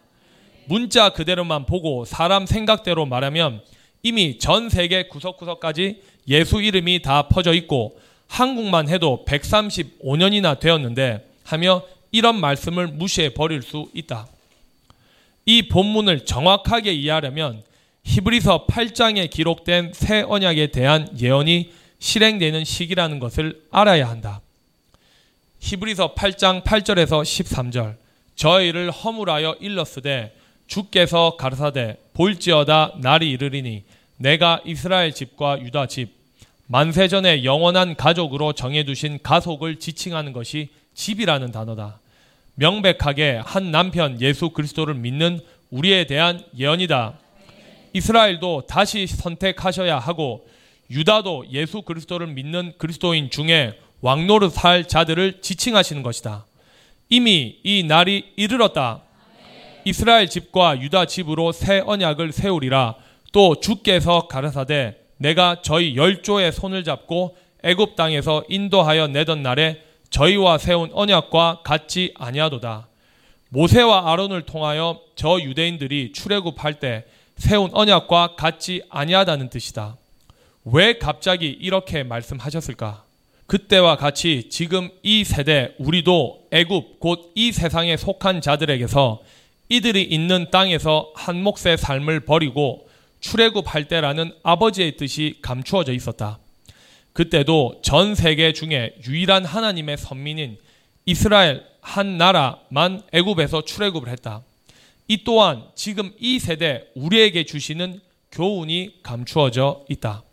문자 0.67 1.09
그대로만 1.09 1.65
보고 1.65 2.05
사람 2.05 2.45
생각대로 2.45 3.05
말하면 3.05 3.59
이미 4.03 4.37
전 4.37 4.69
세계 4.69 5.09
구석구석까지 5.09 5.97
예수 6.29 6.61
이름이 6.61 7.01
다 7.01 7.27
퍼져 7.27 7.53
있고 7.53 7.99
한국만 8.29 8.87
해도 8.87 9.25
135년이나 9.27 10.61
되었는데 10.61 11.27
하며 11.43 11.83
이런 12.13 12.39
말씀을 12.39 12.87
무시해 12.87 13.33
버릴 13.33 13.63
수 13.63 13.89
있다. 13.93 14.27
이 15.45 15.67
본문을 15.67 16.25
정확하게 16.25 16.93
이해하려면 16.93 17.63
히브리서 18.03 18.67
8장에 18.67 19.29
기록된 19.29 19.91
새 19.93 20.21
언약에 20.21 20.67
대한 20.67 21.09
예언이 21.19 21.73
실행되는 21.99 22.63
시기라는 22.63 23.19
것을 23.19 23.63
알아야 23.71 24.07
한다. 24.07 24.41
히브리서 25.59 26.13
8장 26.13 26.63
8절에서 26.63 27.23
13절 27.23 27.95
저희를 28.35 28.91
허물하여 28.91 29.57
일렀으되 29.59 30.35
주께서 30.67 31.35
가르사되 31.35 31.97
볼지어다 32.13 32.93
날이 32.99 33.31
이르리니 33.31 33.83
내가 34.17 34.61
이스라엘 34.65 35.13
집과 35.13 35.61
유다 35.61 35.87
집 35.87 36.13
만세전에 36.67 37.43
영원한 37.43 37.95
가족으로 37.95 38.53
정해두신 38.53 39.19
가속을 39.23 39.79
지칭하는 39.79 40.31
것이 40.31 40.69
집이라는 40.93 41.51
단어다. 41.51 42.02
명백하게 42.55 43.41
한 43.43 43.71
남편 43.71 44.21
예수 44.21 44.49
그리스도를 44.49 44.93
믿는 44.95 45.39
우리에 45.69 46.05
대한 46.05 46.43
예언이다. 46.57 47.19
이스라엘도 47.93 48.63
다시 48.67 49.07
선택하셔야 49.07 49.99
하고 49.99 50.47
유다도 50.89 51.45
예수 51.51 51.81
그리스도를 51.81 52.27
믿는 52.27 52.73
그리스도인 52.77 53.29
중에 53.29 53.77
왕노릇 54.01 54.63
할 54.63 54.87
자들을 54.87 55.41
지칭하시는 55.41 56.03
것이다. 56.03 56.45
이미 57.09 57.59
이 57.63 57.83
날이 57.83 58.33
이르렀다. 58.35 59.01
이스라엘 59.85 60.29
집과 60.29 60.81
유다 60.81 61.05
집으로 61.05 61.51
새 61.51 61.81
언약을 61.85 62.31
세우리라. 62.31 62.95
또 63.31 63.59
주께서 63.59 64.27
가르사대 64.27 64.97
내가 65.17 65.61
저희 65.61 65.95
열조의 65.95 66.51
손을 66.51 66.83
잡고 66.83 67.37
애굽 67.63 67.95
땅에서 67.95 68.43
인도하여 68.49 69.07
내던 69.07 69.41
날에 69.41 69.81
저희와 70.17 70.59
세운 70.59 70.91
언약과 70.93 71.61
같지 71.63 72.13
아니하도다. 72.15 72.87
모세와 73.49 74.11
아론을 74.11 74.43
통하여 74.43 75.01
저 75.15 75.39
유대인들이 75.41 76.11
출애굽할 76.13 76.79
때 76.79 77.05
세운 77.35 77.71
언약과 77.73 78.35
같지 78.35 78.83
아니하다는 78.89 79.49
뜻이다. 79.49 79.97
왜 80.65 80.99
갑자기 80.99 81.47
이렇게 81.47 82.03
말씀하셨을까? 82.03 83.05
그때와 83.47 83.97
같이 83.97 84.49
지금 84.51 84.89
이 85.01 85.23
세대 85.23 85.73
우리도 85.79 86.47
애굽 86.51 86.99
곧 86.99 87.31
이 87.35 87.51
세상에 87.51 87.97
속한 87.97 88.41
자들에게서 88.41 89.19
이들이 89.69 90.03
있는 90.03 90.51
땅에서 90.51 91.11
한 91.15 91.41
몫의 91.41 91.77
삶을 91.77 92.19
버리고 92.21 92.87
출애굽할 93.19 93.87
때라는 93.87 94.31
아버지의 94.43 94.95
뜻이 94.95 95.39
감추어져 95.41 95.91
있었다. 95.91 96.37
그때도 97.13 97.81
전 97.83 98.15
세계 98.15 98.53
중에 98.53 98.95
유일한 99.07 99.45
하나님의 99.45 99.97
선민인 99.97 100.57
이스라엘 101.05 101.63
한 101.81 102.17
나라만 102.17 103.03
애굽에서 103.11 103.63
출애굽을 103.63 104.09
했다. 104.09 104.41
이 105.07 105.23
또한 105.23 105.63
지금 105.75 106.11
이 106.19 106.39
세대 106.39 106.85
우리에게 106.95 107.43
주시는 107.43 107.99
교훈이 108.31 108.99
감추어져 109.03 109.85
있다. 109.89 110.23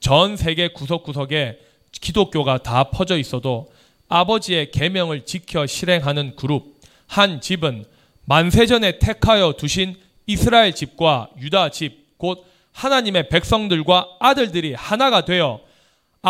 전 0.00 0.36
세계 0.36 0.68
구석구석에 0.68 1.60
기독교가 1.92 2.58
다 2.58 2.84
퍼져 2.84 3.18
있어도 3.18 3.70
아버지의 4.08 4.70
계명을 4.70 5.26
지켜 5.26 5.66
실행하는 5.66 6.34
그룹 6.34 6.78
한 7.06 7.40
집은 7.40 7.84
만세전에 8.24 8.98
택하여 8.98 9.52
두신 9.52 9.96
이스라엘 10.26 10.74
집과 10.74 11.30
유다 11.40 11.70
집 11.70 12.08
곧 12.18 12.44
하나님의 12.72 13.28
백성들과 13.28 14.16
아들들이 14.20 14.74
하나가 14.74 15.24
되어 15.24 15.60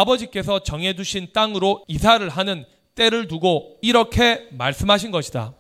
아버지께서 0.00 0.60
정해두신 0.60 1.28
땅으로 1.32 1.84
이사를 1.88 2.28
하는 2.28 2.64
때를 2.94 3.28
두고 3.28 3.78
이렇게 3.82 4.46
말씀하신 4.52 5.10
것이다. 5.10 5.52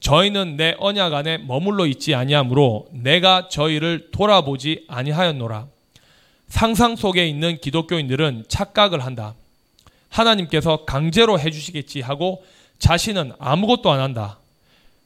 저희는 0.00 0.56
내 0.56 0.74
언약 0.78 1.14
안에 1.14 1.38
머물러 1.38 1.86
있지 1.86 2.14
아니하므로 2.14 2.86
내가 2.92 3.48
저희를 3.48 4.10
돌아보지 4.12 4.84
아니하였노라. 4.88 5.66
상상 6.48 6.94
속에 6.96 7.26
있는 7.26 7.58
기독교인들은 7.60 8.44
착각을 8.48 9.04
한다. 9.04 9.34
하나님께서 10.08 10.84
강제로 10.84 11.38
해주시겠지 11.40 12.00
하고 12.02 12.44
자신은 12.78 13.32
아무것도 13.38 13.90
안 13.90 14.00
한다. 14.00 14.38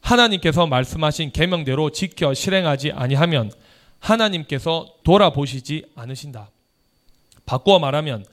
하나님께서 0.03 0.67
말씀하신 0.67 1.33
계명대로 1.33 1.91
지켜 1.91 2.35
실행하지 2.35 2.93
아니하면 2.93 3.51
하나님께서 4.01 4.87
돌아보시지 5.05 5.87
않으신다. 5.95 6.51
바꾸어 7.47 7.79
말하면 7.79 8.25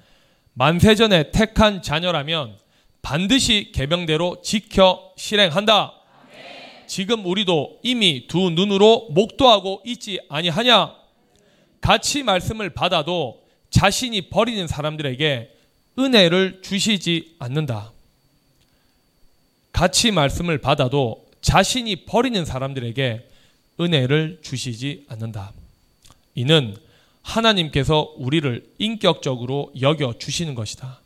만세전에 0.53 1.31
택한 1.31 1.81
자녀라면 1.81 2.57
반드시 3.01 3.71
계명대로 3.73 4.41
지켜 4.41 5.13
실행한다. 5.15 5.93
지금 6.87 7.25
우리도 7.25 7.79
이미 7.83 8.27
두 8.27 8.49
눈으로 8.49 9.07
목도하고 9.11 9.83
있지 9.85 10.19
아니하냐? 10.29 10.95
같이 11.81 12.23
말씀을 12.23 12.71
받아도 12.71 13.43
자신이 13.69 14.29
버리는 14.29 14.65
사람들에게 14.67 15.51
은혜를 15.99 16.61
주시지 16.63 17.35
않는다. 17.39 17.91
같이 19.71 20.11
말씀을 20.11 20.57
받아도 20.57 21.27
자신이 21.41 22.05
버리는 22.05 22.43
사람들에게 22.43 23.27
은혜를 23.79 24.39
주시지 24.41 25.05
않는다. 25.07 25.53
이는 26.35 26.75
하나님께서 27.27 28.13
우리를 28.17 28.65
인격적으로 28.79 29.71
여겨 29.79 30.17
주시는 30.17 30.55
것이다. 30.55 31.01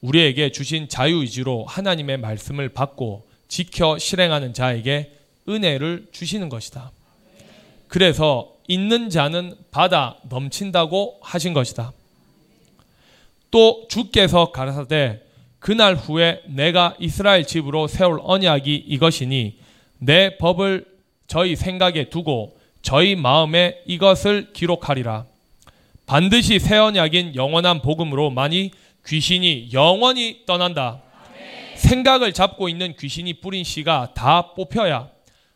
우리에게 0.00 0.52
주신 0.52 0.88
자유의지로 0.88 1.64
하나님의 1.64 2.18
말씀을 2.18 2.68
받고 2.68 3.26
지켜 3.48 3.98
실행하는 3.98 4.54
자에게 4.54 5.12
은혜를 5.48 6.06
주시는 6.12 6.48
것이다. 6.48 6.92
그래서 7.88 8.52
있는 8.68 9.10
자는 9.10 9.54
받아 9.70 10.16
넘친다고 10.28 11.18
하신 11.20 11.52
것이다. 11.52 11.92
또 13.50 13.86
주께서 13.88 14.52
가라사대 14.52 15.20
그날 15.58 15.96
후에 15.96 16.42
내가 16.46 16.94
이스라엘 16.98 17.44
집으로 17.44 17.88
세울 17.88 18.20
언약이 18.22 18.74
이것이니 18.86 19.58
내 19.98 20.36
법을 20.38 20.86
저희 21.26 21.56
생각에 21.56 22.10
두고 22.10 22.56
저희 22.84 23.16
마음에 23.16 23.80
이것을 23.86 24.52
기록하리라. 24.52 25.24
반드시 26.04 26.58
새 26.58 26.76
언약인 26.76 27.34
영원한 27.34 27.80
복음으로 27.80 28.28
만이 28.28 28.72
귀신이 29.06 29.70
영원히 29.72 30.42
떠난다. 30.44 31.00
생각을 31.76 32.34
잡고 32.34 32.68
있는 32.68 32.94
귀신이 32.94 33.40
뿌린 33.40 33.64
씨가 33.64 34.12
다 34.14 34.52
뽑혀야 34.52 35.08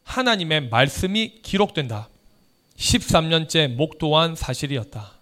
하나님의 0.05 0.71
말씀이 0.71 1.43
기록된다. 1.43 2.09
13년째 2.79 3.75
목도한 3.75 4.35
사실이었다. 4.35 5.13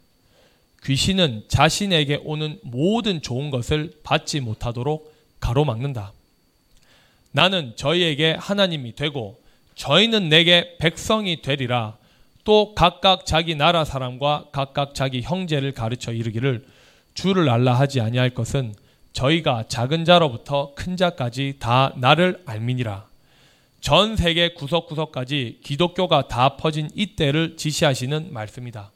귀신은 0.84 1.46
자신에게 1.48 2.20
오는 2.22 2.60
모든 2.62 3.20
좋은 3.20 3.50
것을 3.50 3.92
받지 4.04 4.38
못하도록 4.38 5.12
가로막는다. 5.40 6.12
나는 7.32 7.72
저희에게 7.74 8.36
하나님이 8.38 8.94
되고 8.94 9.40
저희는 9.76 10.28
내게 10.28 10.76
백성이 10.78 11.42
되리라. 11.42 11.96
또 12.44 12.74
각각 12.74 13.26
자기 13.26 13.54
나라 13.54 13.84
사람과 13.84 14.46
각각 14.52 14.94
자기 14.94 15.20
형제를 15.22 15.72
가르쳐 15.72 16.12
이르기를 16.12 16.64
주를 17.14 17.48
알라 17.48 17.74
하지 17.74 18.00
아니할 18.00 18.30
것은 18.30 18.74
저희가 19.12 19.64
작은 19.68 20.04
자로부터 20.04 20.72
큰 20.74 20.96
자까지 20.96 21.56
다 21.58 21.92
나를 21.96 22.42
알미니라. 22.46 23.06
전 23.80 24.16
세계 24.16 24.50
구석구석까지 24.50 25.60
기독교가 25.62 26.28
다 26.28 26.56
퍼진 26.56 26.90
이때를 26.94 27.56
지시하시는 27.56 28.32
말씀이다. 28.32 28.90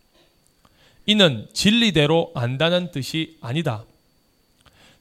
이는 1.06 1.46
진리대로 1.52 2.32
안다는 2.34 2.90
뜻이 2.90 3.36
아니다. 3.40 3.84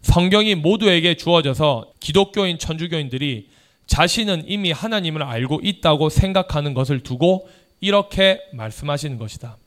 성경이 0.01 0.55
모두에게 0.55 1.15
주어져서 1.15 1.91
기독교인 1.99 2.57
천주교인들이 2.57 3.49
자신은 3.89 4.43
이미 4.47 4.71
하나님을 4.71 5.23
알고 5.23 5.61
있다고 5.63 6.09
생각하는 6.09 6.73
것을 6.75 7.01
두고 7.01 7.49
이렇게 7.81 8.39
말씀하시는 8.53 9.17
것이다. 9.17 9.57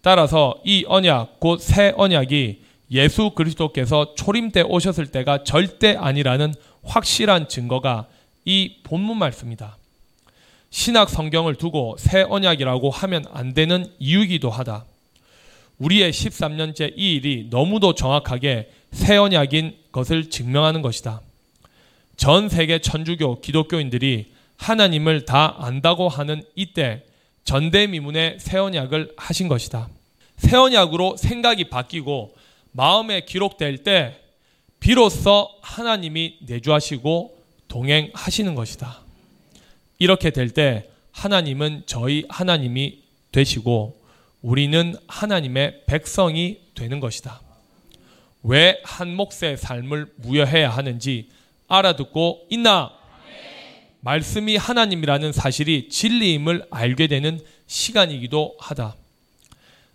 따라서 0.00 0.56
이 0.64 0.84
언약, 0.88 1.40
곧 1.40 1.60
새 1.60 1.92
언약이 1.96 2.62
예수 2.90 3.30
그리스도께서 3.30 4.14
초림 4.14 4.50
때 4.50 4.62
오셨을 4.62 5.08
때가 5.08 5.44
절대 5.44 5.94
아니라는 5.94 6.54
확실한 6.84 7.48
증거가 7.48 8.06
이 8.44 8.76
본문 8.82 9.18
말씀이다. 9.18 9.76
신학 10.70 11.08
성경을 11.10 11.54
두고 11.56 11.96
새 11.98 12.22
언약이라고 12.22 12.90
하면 12.90 13.24
안 13.32 13.52
되는 13.54 13.86
이유이기도 13.98 14.50
하다. 14.50 14.86
우리의 15.78 16.12
13년째 16.12 16.94
이 16.96 17.14
일이 17.16 17.48
너무도 17.50 17.94
정확하게 17.94 18.70
새 18.92 19.16
언약인 19.16 19.76
것을 19.92 20.30
증명하는 20.30 20.80
것이다. 20.82 21.20
전 22.16 22.48
세계 22.48 22.78
천주교 22.80 23.40
기독교인들이 23.40 24.32
하나님을 24.56 25.24
다 25.24 25.56
안다고 25.58 26.08
하는 26.08 26.42
이때 26.54 27.04
전대미문의 27.44 28.38
새 28.40 28.58
언약을 28.58 29.14
하신 29.16 29.48
것이다. 29.48 29.88
새 30.36 30.56
언약으로 30.56 31.16
생각이 31.16 31.64
바뀌고 31.68 32.34
마음에 32.72 33.20
기록될 33.24 33.78
때 33.78 34.20
비로소 34.80 35.48
하나님이 35.62 36.38
내주하시고 36.42 37.36
동행하시는 37.68 38.54
것이다. 38.54 39.00
이렇게 39.98 40.30
될 40.30 40.50
때 40.50 40.88
하나님은 41.12 41.84
저희 41.86 42.24
하나님이 42.28 42.98
되시고 43.32 43.96
우리는 44.42 44.94
하나님의 45.06 45.82
백성이 45.86 46.58
되는 46.74 47.00
것이다. 47.00 47.40
왜 48.42 48.80
한 48.84 49.14
몫의 49.14 49.56
삶을 49.56 50.12
무여해야 50.16 50.68
하는지 50.70 51.28
알아듣고 51.68 52.46
있나? 52.50 52.92
말씀이 54.00 54.56
하나님이라는 54.56 55.32
사실이 55.32 55.88
진리임을 55.88 56.66
알게 56.70 57.06
되는 57.06 57.40
시간이기도 57.66 58.56
하다. 58.58 58.96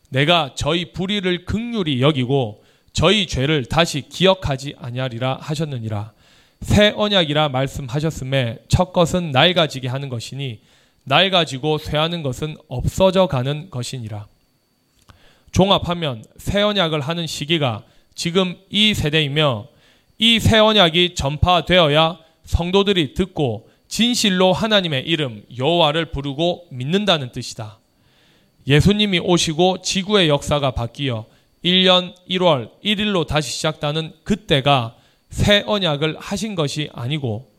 내가 0.10 0.54
저희 0.56 0.92
불의를 0.92 1.46
극률히 1.46 2.02
여기고 2.02 2.64
저희 2.92 3.28
죄를 3.28 3.66
다시 3.66 4.02
기억하지 4.10 4.76
아니하리라 4.80 5.38
하셨느니라. 5.40 6.14
새 6.62 6.92
언약이라 6.96 7.50
말씀하셨음에 7.50 8.60
첫 8.68 8.92
것은 8.92 9.32
낡아지게 9.32 9.88
하는 9.88 10.10
것이니 10.10 10.60
낡아지고 11.04 11.78
쇠하는 11.78 12.24
것은 12.24 12.58
없어져 12.68 13.28
가는 13.28 13.70
것이니라. 13.70 14.28
종합하면 15.52 16.24
새 16.38 16.62
언약을 16.62 17.02
하는 17.02 17.28
시기가 17.28 17.84
지금 18.16 18.58
이 18.70 18.94
세대이며 18.94 19.68
이 20.22 20.40
새 20.40 20.58
언약이 20.60 21.16
전파되어야 21.16 22.20
성도들이 22.44 23.14
듣고 23.14 23.70
진실로 23.88 24.52
하나님의 24.54 25.04
이름 25.08 25.44
여호와를 25.58 26.12
부르고 26.12 26.68
믿는다는 26.72 27.32
뜻이다. 27.32 27.80
예수님이 28.68 29.20
오시고 29.20 29.82
지구의 29.82 30.28
역사가 30.30 30.72
바뀌어 30.72 31.26
1년 31.64 32.14
1월 32.30 32.70
1일로 32.84 33.26
다시 33.26 33.52
시작되는 33.52 34.14
그때가 34.24 34.96
새 35.30 35.64
언약을 35.66 36.18
하신 36.20 36.56
것이 36.56 36.90
아니고 36.94 37.50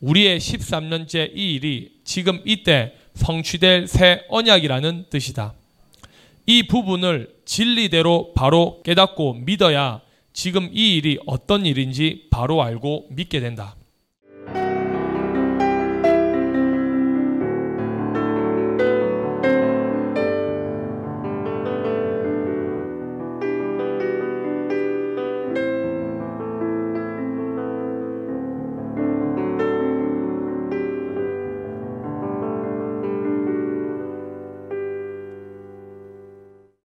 우리의 0.00 0.38
13년째 0.40 1.30
이 1.34 1.54
일이 1.54 1.92
지금 2.04 2.40
이때 2.44 2.94
성취될 3.14 3.86
새 3.86 4.24
언약이라는 4.28 5.06
뜻이다. 5.10 5.54
이 6.46 6.66
부분을 6.66 7.34
진리대로 7.44 8.32
바로 8.34 8.80
깨닫고 8.84 9.34
믿어야 9.34 10.00
지금 10.38 10.70
이 10.72 10.94
일이 10.94 11.18
어떤 11.26 11.66
일인지 11.66 12.28
바로 12.30 12.62
알고 12.62 13.08
믿게 13.10 13.40
된다. 13.40 13.74